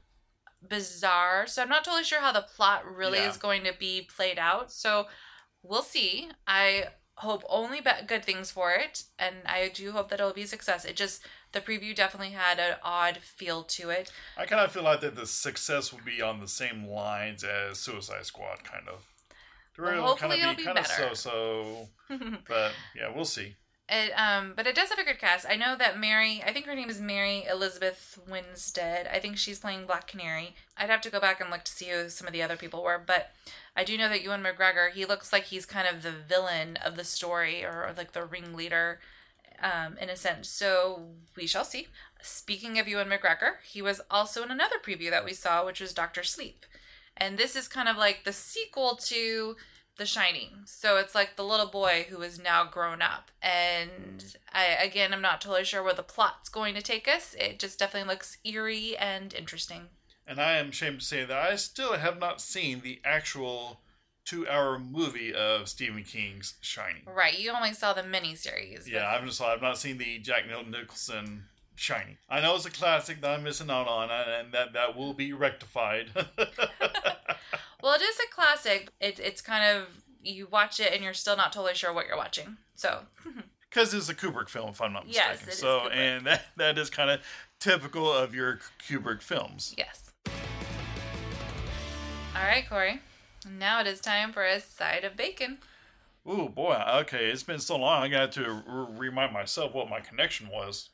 bizarre, 0.68 1.48
so 1.48 1.62
I'm 1.62 1.70
not 1.70 1.84
totally 1.84 2.04
sure 2.04 2.20
how 2.22 2.32
the 2.32 2.42
plot 2.56 2.86
really 2.86 3.20
Yeah. 3.20 3.30
is 3.30 3.38
going 3.38 3.64
to 3.64 3.74
be 3.78 4.08
played 4.16 4.38
out. 4.40 4.72
So 4.72 5.08
we'll 5.64 5.84
see. 5.84 6.30
I 6.48 6.86
hope 7.16 7.44
only 7.50 7.82
good 8.08 8.24
things 8.24 8.50
for 8.52 8.72
it, 8.74 9.04
and 9.18 9.36
I 9.46 9.70
do 9.74 9.92
hope 9.92 10.10
that 10.10 10.20
it'll 10.20 10.34
be 10.34 10.44
a 10.44 10.48
success. 10.48 10.86
It 10.86 10.96
just 10.96 11.26
the 11.52 11.60
preview 11.62 11.96
definitely 11.96 12.32
had 12.34 12.60
an 12.60 12.76
odd 12.84 13.18
feel 13.18 13.64
to 13.64 13.90
it. 13.90 14.12
I 14.38 14.46
kind 14.46 14.62
of 14.62 14.72
feel 14.72 14.84
like 14.84 15.02
that 15.02 15.16
the 15.16 15.26
success 15.26 15.92
will 15.92 16.02
be 16.06 16.22
on 16.22 16.40
the 16.40 16.48
same 16.48 16.88
lines 16.88 17.44
as 17.44 17.80
Suicide 17.80 18.26
Squad, 18.26 18.64
kind 18.64 18.88
of. 18.88 19.06
Well, 19.80 19.92
It'll 19.94 20.08
hopefully 20.08 20.40
kind 20.40 20.42
it'll 20.42 20.52
of 20.52 20.58
be 20.58 20.64
be 20.64 20.68
kind 20.68 20.78
of 20.78 20.88
better. 20.88 21.16
so-so, 21.16 21.90
but 22.48 22.72
yeah, 22.96 23.12
we'll 23.14 23.26
see. 23.26 23.56
It, 23.92 24.12
um, 24.12 24.54
but 24.56 24.68
it 24.68 24.76
does 24.76 24.90
have 24.90 25.00
a 25.00 25.04
good 25.04 25.18
cast. 25.18 25.48
I 25.50 25.56
know 25.56 25.76
that 25.76 26.00
Mary, 26.00 26.44
I 26.46 26.54
think 26.54 26.68
her 26.68 26.76
name 26.76 26.92
is 26.92 27.02
Mary 27.02 27.44
Elizabeth 27.50 28.20
Winstead. 28.30 29.08
I 29.12 29.20
think 29.20 29.38
she's 29.38 29.58
playing 29.58 29.88
Black 29.88 30.06
Canary. 30.06 30.54
I'd 30.78 30.92
have 30.92 31.02
to 31.02 31.10
go 31.10 31.20
back 31.20 31.42
and 31.42 31.50
look 31.50 31.64
to 31.64 31.72
see 31.72 31.90
who 31.90 32.08
some 32.10 32.28
of 32.28 32.34
the 32.34 32.44
other 32.44 32.56
people 32.56 32.84
were, 32.84 33.02
but 33.04 33.32
I 33.76 33.84
do 33.84 33.98
know 33.98 34.08
that 34.10 34.22
Ewan 34.22 34.44
McGregor, 34.44 34.92
he 34.92 35.06
looks 35.06 35.34
like 35.34 35.46
he's 35.46 35.66
kind 35.66 35.88
of 35.88 36.04
the 36.04 36.12
villain 36.12 36.78
of 36.86 36.98
the 36.98 37.04
story 37.04 37.64
or 37.66 37.92
like 37.98 38.12
the 38.12 38.24
ringleader, 38.26 39.00
um, 39.62 39.98
in 39.98 40.10
a 40.10 40.16
sense. 40.16 40.50
So 40.50 41.08
we 41.36 41.48
shall 41.48 41.66
see. 41.66 41.88
Speaking 42.22 42.78
of 42.78 42.88
Ewan 42.88 43.10
McGregor, 43.10 43.54
he 43.68 43.82
was 43.82 44.02
also 44.12 44.44
in 44.44 44.52
another 44.52 44.76
preview 44.86 45.10
that 45.10 45.26
we 45.26 45.34
saw, 45.34 45.66
which 45.66 45.82
was 45.82 45.94
Doctor 45.94 46.22
Sleep. 46.22 46.64
And 47.20 47.38
this 47.38 47.56
is 47.56 47.68
kind 47.68 47.90
of 47.90 47.98
like 47.98 48.24
the 48.24 48.34
sequel 48.34 48.96
to 49.04 49.56
The 49.98 50.06
Shining. 50.06 50.50
So 50.66 50.98
it's 50.98 51.14
like 51.14 51.36
the 51.36 51.44
little 51.44 51.68
boy 51.68 52.08
who 52.10 52.22
is 52.22 52.40
now 52.40 52.66
grown 52.66 53.02
up. 53.02 53.32
And 53.42 53.90
hmm. 53.92 54.38
I 54.54 54.66
again 54.84 55.14
I'm 55.14 55.22
not 55.22 55.42
totally 55.42 55.66
sure 55.66 55.84
where 55.84 55.94
the 55.94 56.04
plot's 56.04 56.50
going 56.50 56.76
to 56.76 56.82
take 56.82 57.08
us. 57.08 57.36
It 57.38 57.60
just 57.60 57.80
definitely 57.80 58.10
looks 58.10 58.38
eerie 58.44 58.98
and 58.98 59.34
interesting. 59.34 59.90
And 60.26 60.40
I 60.40 60.58
am 60.58 60.70
ashamed 60.70 61.00
to 61.00 61.06
say 61.06 61.26
that 61.26 61.38
I 61.38 61.56
still 61.56 61.94
have 61.94 62.20
not 62.20 62.40
seen 62.40 62.82
the 62.82 63.02
actual 63.04 63.82
two 64.30 64.48
hour 64.48 64.78
movie 64.78 65.34
of 65.34 65.68
Stephen 65.68 66.04
King's 66.04 66.54
Shining. 66.62 67.02
Right, 67.08 67.40
you 67.40 67.52
only 67.52 67.74
saw 67.74 67.94
the 67.94 68.04
miniseries. 68.04 68.88
Yeah, 68.88 69.08
I've 69.08 69.26
just 69.26 69.42
I've 69.42 69.62
not 69.62 69.80
seen 69.80 69.98
the 69.98 70.20
Jack 70.20 70.44
Nicholson 70.48 71.46
Shining. 71.80 72.18
I 72.30 72.42
know 72.42 72.58
it's 72.58 72.66
a 72.66 72.70
classic 72.70 73.22
that 73.22 73.32
I'm 73.32 73.44
missing 73.44 73.70
out 73.70 73.88
on, 73.88 74.10
and 74.12 74.52
that 74.52 74.74
that 74.74 74.98
will 74.98 75.14
be 75.14 75.32
rectified. 75.32 76.10
well, 76.14 77.94
it 77.94 78.02
is 78.02 78.18
a 78.20 78.36
classic. 78.36 78.90
It's 79.00 79.18
it's 79.18 79.42
kind 79.42 79.78
of 79.78 79.88
you 80.22 80.50
watch 80.52 80.82
it 80.82 80.92
and 80.94 81.02
you're 81.02 81.14
still 81.14 81.38
not 81.38 81.54
totally 81.54 81.76
sure 81.76 81.94
what 81.94 82.06
you're 82.06 82.18
watching. 82.18 82.58
So. 82.76 83.04
Because 83.70 83.94
it's 83.94 84.10
a 84.10 84.16
Kubrick 84.16 84.50
film, 84.50 84.72
if 84.72 84.82
I'm 84.82 84.94
not 84.94 85.06
mistaken. 85.06 85.30
Yes, 85.32 85.48
it 85.48 85.54
so, 85.54 85.82
is 85.82 85.90
Kubrick. 85.90 85.96
and 85.96 86.26
that 86.26 86.46
that 86.58 86.78
is 86.80 86.90
kind 86.90 87.12
of 87.12 87.22
typical 87.60 88.12
of 88.12 88.34
your 88.34 88.60
Kubrick 88.86 89.22
films. 89.22 89.76
Yes. 89.78 90.12
All 92.36 92.44
right, 92.44 92.68
Corey. 92.68 93.00
Now 93.48 93.80
it 93.80 93.86
is 93.86 94.02
time 94.02 94.34
for 94.34 94.44
a 94.44 94.60
side 94.60 95.04
of 95.04 95.16
bacon. 95.16 95.60
Ooh 96.28 96.50
boy, 96.50 96.82
okay, 97.02 97.28
it's 97.30 97.44
been 97.44 97.60
so 97.60 97.78
long. 97.78 98.02
I 98.02 98.08
got 98.08 98.32
to 98.34 98.64
re- 98.68 99.08
remind 99.08 99.34
myself 99.34 99.76
what 99.76 99.88
my 99.88 100.00
connection 100.00 100.50
was. 100.50 100.90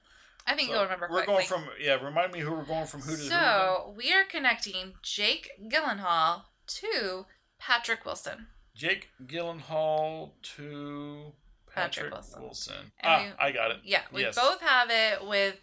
I 0.48 0.54
think 0.56 0.70
So 0.70 0.76
you'll 0.76 0.84
remember 0.84 1.08
we're 1.10 1.24
quickly. 1.24 1.34
going 1.34 1.46
from 1.48 1.66
yeah. 1.80 2.04
Remind 2.04 2.32
me 2.32 2.40
who 2.40 2.52
we're 2.52 2.64
going 2.64 2.86
from 2.86 3.02
who 3.02 3.16
to 3.16 3.22
who. 3.22 3.28
so 3.30 3.94
we 3.98 4.14
are 4.14 4.24
connecting 4.24 4.94
Jake 5.02 5.50
Gyllenhaal 5.68 6.44
to 6.68 7.26
Patrick 7.60 8.06
Wilson. 8.06 8.48
Jake 8.76 9.10
Gyllenhaal 9.26 10.32
to 10.56 11.32
Patrick 11.74 12.12
Patrick, 12.12 12.14
Wilson. 12.14 12.42
Wilson. 12.42 12.92
Ah, 13.04 13.24
we- 13.40 13.46
I 13.46 13.52
got 13.52 13.72
it. 13.72 13.78
Yeah, 13.84 14.02
we 14.12 14.22
Yes. 14.22 14.36
both 14.36 14.62
have 14.62 14.90
it 14.92 15.26
with 15.26 15.56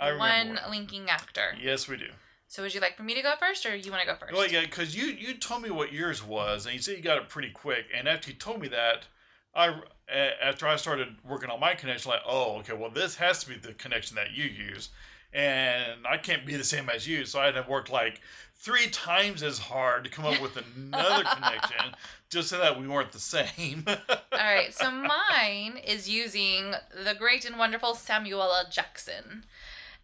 one 0.00 0.60
linking 0.68 1.08
actor. 1.08 1.56
Yes, 1.60 1.88
we 1.88 1.96
do. 1.96 2.10
So 2.48 2.62
would 2.62 2.74
you 2.74 2.80
like 2.80 2.96
for 2.96 3.02
me 3.02 3.14
to 3.14 3.22
go 3.22 3.34
first, 3.36 3.66
or 3.66 3.74
you 3.74 3.90
want 3.90 4.02
to 4.02 4.06
go 4.06 4.14
first? 4.16 4.32
Well, 4.32 4.46
yeah, 4.46 4.60
because 4.60 4.94
you 4.94 5.06
you 5.06 5.34
told 5.34 5.62
me 5.62 5.70
what 5.70 5.92
yours 5.92 6.22
was, 6.22 6.64
and 6.66 6.74
you 6.74 6.80
said 6.80 6.96
you 6.96 7.02
got 7.02 7.18
it 7.18 7.28
pretty 7.28 7.50
quick. 7.50 7.86
And 7.92 8.06
after 8.08 8.30
you 8.30 8.36
told 8.36 8.60
me 8.60 8.68
that, 8.68 9.06
I 9.56 9.74
after 10.40 10.68
I 10.68 10.76
started 10.76 11.16
working 11.28 11.50
on 11.50 11.58
my 11.58 11.74
connection, 11.74 12.10
like, 12.10 12.20
oh, 12.26 12.58
okay, 12.58 12.74
well, 12.74 12.90
this 12.90 13.16
has 13.16 13.40
to 13.40 13.48
be 13.48 13.56
the 13.56 13.72
connection 13.72 14.14
that 14.16 14.32
you 14.32 14.44
use, 14.44 14.90
and 15.32 16.06
I 16.08 16.16
can't 16.16 16.46
be 16.46 16.56
the 16.56 16.64
same 16.64 16.88
as 16.88 17.08
you, 17.08 17.24
so 17.24 17.40
I 17.40 17.46
had 17.46 17.54
to 17.54 17.66
work 17.68 17.90
like 17.90 18.20
three 18.54 18.88
times 18.88 19.42
as 19.42 19.58
hard 19.58 20.04
to 20.04 20.10
come 20.10 20.24
up 20.24 20.40
with 20.40 20.56
another 20.56 21.24
connection, 21.34 21.94
just 22.30 22.48
so 22.48 22.58
that 22.58 22.80
we 22.80 22.86
weren't 22.86 23.12
the 23.12 23.18
same. 23.18 23.84
All 23.86 24.16
right, 24.32 24.72
so 24.72 24.90
mine 25.30 25.78
is 25.84 26.08
using 26.08 26.74
the 27.04 27.14
great 27.14 27.44
and 27.44 27.58
wonderful 27.58 27.94
Samuel 27.94 28.42
L. 28.42 28.66
Jackson. 28.70 29.44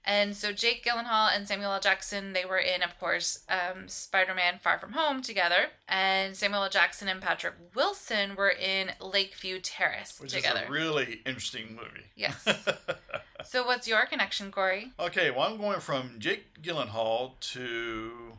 And 0.05 0.35
so 0.37 0.53
Jake 0.53 0.85
Gyllenhaal 0.85 1.31
and 1.33 1.47
Samuel 1.47 1.73
L. 1.73 1.79
Jackson, 1.81 2.33
they 2.33 2.45
were 2.45 2.59
in, 2.59 2.83
of 2.83 2.99
course, 2.99 3.45
um, 3.49 3.87
Spider-Man: 3.87 4.59
Far 4.61 4.79
From 4.81 4.93
Home 4.95 5.23
together, 5.23 5.67
and 5.89 6.37
Samuel 6.37 6.65
L. 6.65 6.71
Jackson 6.71 7.07
and 7.07 7.21
Patrick 7.21 7.55
Wilson 7.77 8.35
were 8.35 8.51
in 8.51 8.91
Lakeview 9.01 9.61
Terrace 9.63 10.19
Which 10.21 10.33
together. 10.33 10.63
is 10.65 10.69
a 10.69 10.73
really 10.73 11.21
interesting 11.25 11.69
movie. 11.77 12.07
Yes. 12.17 12.45
so 13.45 13.65
what's 13.65 13.87
your 13.87 14.05
connection, 14.07 14.51
Corey? 14.51 14.93
okay, 14.99 15.31
well, 15.31 15.43
I'm 15.49 15.57
going 15.57 15.79
from 15.79 16.17
Jake 16.19 16.61
Gyllenhaal 16.61 17.39
to 17.53 18.33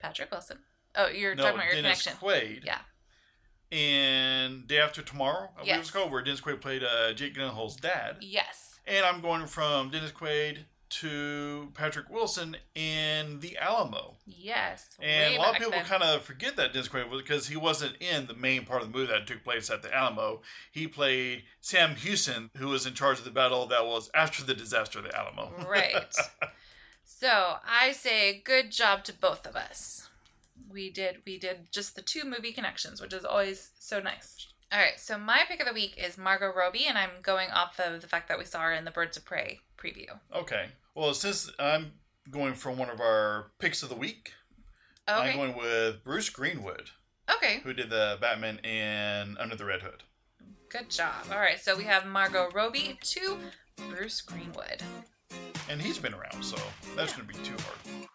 Patrick 0.00 0.30
Wilson. 0.30 0.60
Oh, 0.94 1.08
you're 1.08 1.34
no 1.34 1.42
talking 1.42 1.58
about 1.58 1.72
your 1.74 1.82
Dennis 1.82 2.02
connection. 2.04 2.26
Quaid. 2.26 2.64
Yeah. 2.64 2.78
And 3.76 4.66
Day 4.68 4.78
After 4.78 5.02
Tomorrow, 5.02 5.50
I 5.56 5.58
believe 5.58 5.66
Yes. 5.68 5.80
it's 5.80 5.90
called, 5.90 6.10
where 6.12 6.22
Dennis 6.22 6.40
Quaid 6.40 6.60
played 6.60 6.82
uh, 6.84 7.12
Jake 7.12 7.34
Gyllenhaal's 7.34 7.76
dad. 7.76 8.16
Yes. 8.20 8.78
And 8.86 9.04
I'm 9.04 9.20
going 9.20 9.46
from 9.46 9.90
Dennis 9.90 10.12
Quaid 10.12 10.58
to 11.00 11.70
Patrick 11.74 12.08
Wilson 12.08 12.56
in 12.74 13.40
The 13.40 13.58
Alamo. 13.58 14.14
Yes. 14.26 14.96
And 15.00 15.34
a 15.34 15.38
lot 15.38 15.50
of 15.50 15.56
people 15.56 15.72
then. 15.72 15.84
kind 15.84 16.02
of 16.02 16.22
forget 16.22 16.56
that 16.56 16.72
Dennis 16.72 16.88
Quaid 16.88 17.10
was 17.10 17.20
because 17.20 17.48
he 17.48 17.56
wasn't 17.56 17.96
in 18.00 18.26
the 18.26 18.34
main 18.34 18.64
part 18.64 18.82
of 18.82 18.90
the 18.90 18.98
movie 18.98 19.12
that 19.12 19.26
took 19.26 19.44
place 19.44 19.68
at 19.68 19.82
the 19.82 19.94
Alamo. 19.94 20.40
He 20.72 20.86
played 20.86 21.44
Sam 21.60 21.96
Houston, 21.96 22.50
who 22.56 22.68
was 22.68 22.86
in 22.86 22.94
charge 22.94 23.18
of 23.18 23.24
the 23.24 23.30
battle 23.30 23.66
that 23.66 23.84
was 23.84 24.10
after 24.14 24.42
the 24.42 24.54
disaster 24.54 24.98
of 24.98 25.04
the 25.04 25.16
Alamo. 25.16 25.52
Right. 25.68 26.14
so 27.04 27.56
I 27.68 27.92
say 27.92 28.40
good 28.44 28.70
job 28.70 29.04
to 29.04 29.12
both 29.12 29.46
of 29.46 29.54
us. 29.54 30.08
We 30.70 30.90
did 30.90 31.18
we 31.26 31.38
did 31.38 31.70
just 31.70 31.94
the 31.94 32.02
two 32.02 32.24
movie 32.24 32.52
connections, 32.52 33.00
which 33.00 33.12
is 33.12 33.24
always 33.24 33.70
so 33.78 34.00
nice. 34.00 34.48
All 34.72 34.80
right, 34.80 34.98
so 34.98 35.16
my 35.16 35.42
pick 35.46 35.60
of 35.60 35.66
the 35.68 35.72
week 35.72 35.94
is 35.96 36.18
Margot 36.18 36.52
Robbie, 36.52 36.86
and 36.88 36.98
I'm 36.98 37.22
going 37.22 37.50
off 37.52 37.78
of 37.78 38.00
the 38.00 38.08
fact 38.08 38.28
that 38.28 38.38
we 38.38 38.44
saw 38.44 38.62
her 38.62 38.72
in 38.72 38.84
the 38.84 38.90
Birds 38.90 39.16
of 39.16 39.24
Prey 39.24 39.60
preview. 39.86 40.18
okay. 40.34 40.66
Well, 40.94 41.12
since 41.14 41.50
I'm 41.58 41.92
going 42.30 42.54
for 42.54 42.70
one 42.72 42.88
of 42.90 43.00
our 43.00 43.52
picks 43.58 43.82
of 43.82 43.88
the 43.90 43.94
week, 43.94 44.32
I'm 45.06 45.36
going 45.36 45.56
with 45.56 46.02
Bruce 46.02 46.30
Greenwood, 46.30 46.90
Okay. 47.30 47.60
who 47.62 47.72
did 47.74 47.90
the 47.90 48.16
Batman 48.20 48.58
in 48.60 49.36
Under 49.38 49.54
the 49.56 49.64
Red 49.64 49.82
Hood. 49.82 50.02
Good 50.70 50.88
job. 50.90 51.26
All 51.30 51.38
right, 51.38 51.60
so 51.60 51.76
we 51.76 51.84
have 51.84 52.06
Margot 52.06 52.48
Robbie 52.54 52.98
to 53.02 53.38
Bruce 53.90 54.20
Greenwood. 54.22 54.82
And 55.68 55.80
he's 55.82 55.98
been 55.98 56.14
around, 56.14 56.42
so 56.42 56.56
that 56.96 57.08
shouldn't 57.10 57.28
be 57.28 57.34
too 57.34 57.54
hard. 57.60 58.08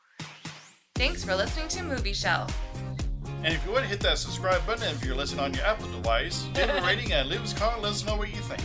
Thanks 0.95 1.23
for 1.23 1.35
listening 1.35 1.67
to 1.69 1.83
Movie 1.83 2.13
Shell. 2.13 2.49
And 3.43 3.53
if 3.53 3.65
you 3.65 3.71
want 3.71 3.83
to 3.83 3.89
hit 3.89 3.99
that 4.01 4.17
subscribe 4.17 4.65
button, 4.65 4.83
if 4.93 5.03
you're 5.05 5.15
listening 5.15 5.39
on 5.43 5.53
your 5.53 5.65
Apple 5.65 5.87
device, 5.91 6.45
give 6.53 6.69
a 6.69 6.81
rating 6.81 7.11
and 7.13 7.29
leave 7.29 7.41
us 7.41 7.53
a 7.53 7.55
comment. 7.55 7.83
Let 7.83 7.91
us 7.93 8.05
know 8.05 8.15
what 8.17 8.29
you 8.29 8.41
think. 8.41 8.61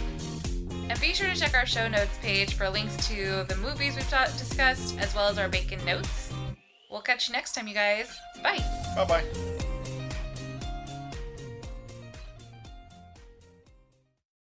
And 0.88 1.00
be 1.00 1.12
sure 1.12 1.26
to 1.28 1.34
check 1.38 1.54
our 1.54 1.66
show 1.66 1.88
notes 1.88 2.16
page 2.22 2.54
for 2.54 2.68
links 2.70 2.96
to 3.08 3.44
the 3.48 3.56
movies 3.56 3.96
we've 3.96 4.08
ta- 4.08 4.26
discussed, 4.38 4.96
as 4.98 5.14
well 5.14 5.28
as 5.28 5.38
our 5.38 5.48
bacon 5.48 5.84
notes. 5.84 6.32
We'll 6.90 7.00
catch 7.02 7.28
you 7.28 7.32
next 7.32 7.54
time, 7.54 7.66
you 7.66 7.74
guys. 7.74 8.16
Bye. 8.42 8.58
Bye 8.94 9.04
bye. 9.04 9.24